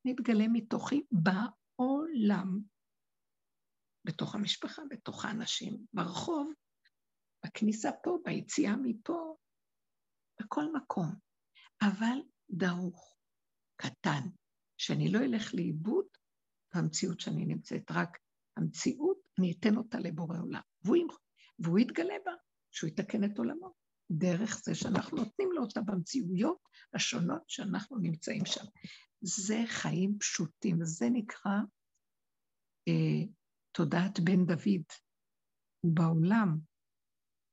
[0.06, 2.60] מתגלה מתוכי בעולם,
[4.06, 6.54] בתוך המשפחה, בתוך האנשים, ברחוב,
[7.46, 9.36] בכניסה פה, ביציאה מפה,
[10.42, 11.16] בכל מקום.
[11.82, 12.18] אבל
[12.50, 13.18] דרוך,
[13.82, 14.22] קטן,
[14.78, 16.06] שאני לא אלך לאיבוד
[16.76, 18.18] במציאות שאני נמצאת, רק
[18.58, 20.62] המציאות אני אתן אותה לבורא עולם.
[20.84, 20.98] והוא,
[21.60, 22.32] והוא יתגלה בה,
[22.72, 23.74] שהוא יתקן את עולמו,
[24.12, 26.60] דרך זה שאנחנו נותנים לו אותה במציאויות
[26.94, 28.66] השונות שאנחנו נמצאים שם.
[29.22, 31.52] זה חיים פשוטים, וזה נקרא
[32.88, 33.28] אה,
[33.72, 34.86] תודעת בן דוד.
[35.82, 36.58] הוא בעולם,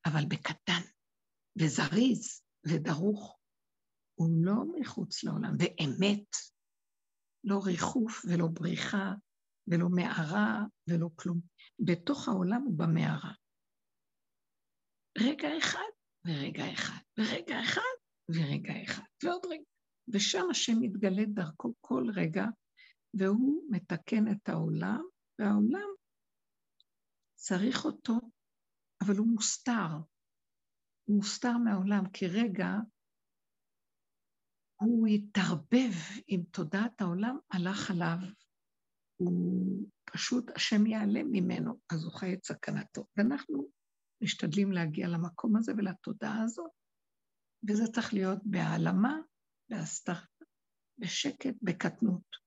[0.05, 0.81] אבל בקטן,
[1.59, 3.39] וזריז, ודרוך.
[4.15, 6.27] הוא לא מחוץ לעולם, ואמת.
[7.43, 9.13] לא ריחוף ולא בריחה
[9.67, 10.59] ולא מערה
[10.89, 11.39] ולא כלום.
[11.79, 13.33] בתוך העולם הוא במערה.
[15.17, 15.91] רגע אחד
[16.25, 17.93] ורגע אחד, ורגע אחד
[18.29, 19.63] ורגע אחד, ועוד רגע.
[20.07, 22.45] ושם השם מתגלה דרכו כל רגע,
[23.13, 25.03] והוא מתקן את העולם,
[25.39, 25.89] והעולם
[27.35, 28.13] צריך אותו,
[29.05, 29.89] אבל הוא מוסתר.
[31.03, 32.69] הוא מוסתר מהעולם, כי רגע
[34.81, 35.93] הוא התערבב
[36.27, 38.17] עם תודעת העולם, הלך עליו.
[39.17, 43.05] הוא פשוט, השם ייעלם ממנו, אז הוא חי את סכנתו.
[43.17, 43.69] ואנחנו
[44.23, 46.71] משתדלים להגיע למקום הזה ולתודעה הזאת,
[47.69, 49.17] וזה צריך להיות בהעלמה,
[49.69, 50.25] בהסתרה,
[50.97, 52.43] בשקט, בקטנות.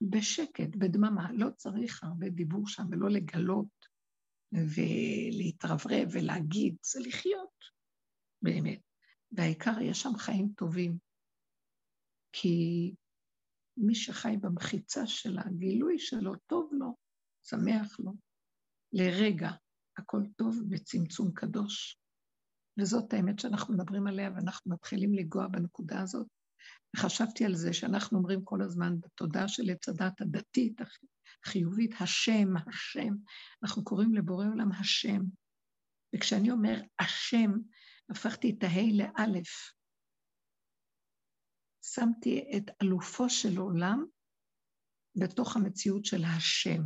[0.00, 3.75] בשקט, בדממה, לא צריך הרבה דיבור שם ולא לגלות
[4.52, 7.64] ולהתרברב ולהגיד, זה לחיות,
[8.42, 8.80] באמת.
[9.32, 10.98] והעיקר, יש שם חיים טובים.
[12.32, 12.94] כי
[13.76, 16.96] מי שחי במחיצה של הגילוי שלו, טוב לו,
[17.42, 18.12] שמח לו.
[18.92, 19.50] לרגע,
[19.98, 21.98] הכל טוב בצמצום קדוש.
[22.80, 26.26] וזאת האמת שאנחנו מדברים עליה, ואנחנו מתחילים לנגוע בנקודה הזאת.
[26.96, 30.80] וחשבתי על זה שאנחנו אומרים כל הזמן בתודעה של עץ הדת הדתית,
[31.44, 33.14] החיובית, השם, השם.
[33.62, 35.20] אנחנו קוראים לבורא עולם השם.
[36.14, 37.50] וכשאני אומר השם,
[38.10, 39.76] הפכתי את הה' לאלף.
[41.82, 44.04] שמתי את אלופו של עולם
[45.16, 46.82] בתוך המציאות של השם.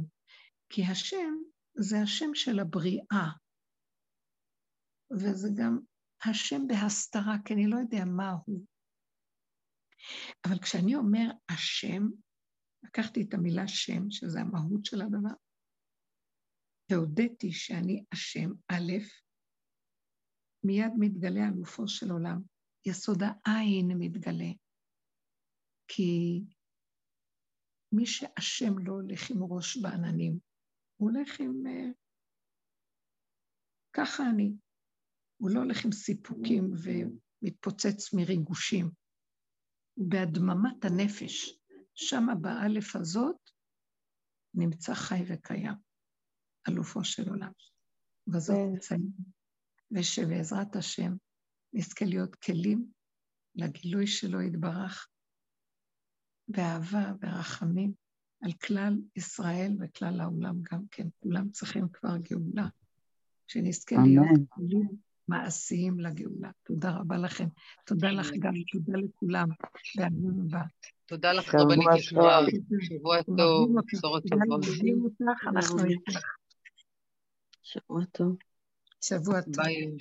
[0.71, 1.35] כי השם
[1.75, 3.29] זה השם של הבריאה,
[5.13, 5.79] וזה גם
[6.25, 8.65] השם בהסתרה, כי אני לא יודע מה הוא.
[10.47, 12.03] אבל כשאני אומר השם,
[12.83, 15.35] לקחתי את המילה שם, שזה המהות של הדבר,
[16.91, 18.93] והודיתי שאני השם, א',
[20.65, 22.43] מיד מתגלה אלופו של עולם.
[22.87, 24.53] יסוד העין מתגלה.
[25.89, 26.41] כי
[27.93, 30.39] מי שאשם לא הולך עם ראש בעננים,
[30.97, 31.67] הוא הולך עם...
[31.67, 31.95] Uh,
[33.93, 34.53] ככה אני.
[35.37, 38.91] הוא לא הולך עם סיפוקים ומתפוצץ מריגושים.
[39.97, 41.61] בהדממת הנפש.
[41.95, 43.51] שם באלף הזאת
[44.55, 45.75] נמצא חי וקיים,
[46.69, 47.53] אלופו של עולם.
[48.29, 48.73] וזאת כן.
[48.77, 49.11] מציין.
[49.91, 51.13] ושבעזרת השם
[51.73, 52.93] נזכה להיות כלים
[53.55, 55.09] לגילוי שלו יתברך,
[56.49, 57.93] באהבה, ברחמים,
[58.43, 61.07] על כלל ישראל וכלל העולם גם כן.
[61.21, 62.69] כולם צריכים כבר גאולה,
[63.47, 63.97] שנזכה.
[64.05, 66.51] להיות כלים מעשיים לגאולה.
[66.67, 67.47] תודה רבה לכם.
[67.87, 69.49] תודה לך גם, תודה לכולם.
[69.97, 70.63] בימים הבא.
[71.07, 72.41] תודה לך, רבנית יקרה.
[72.81, 74.65] שבוע טוב, בשורות טובות.
[77.63, 78.37] שבוע טוב.
[79.01, 79.55] שבוע טוב.
[79.57, 79.97] ביי.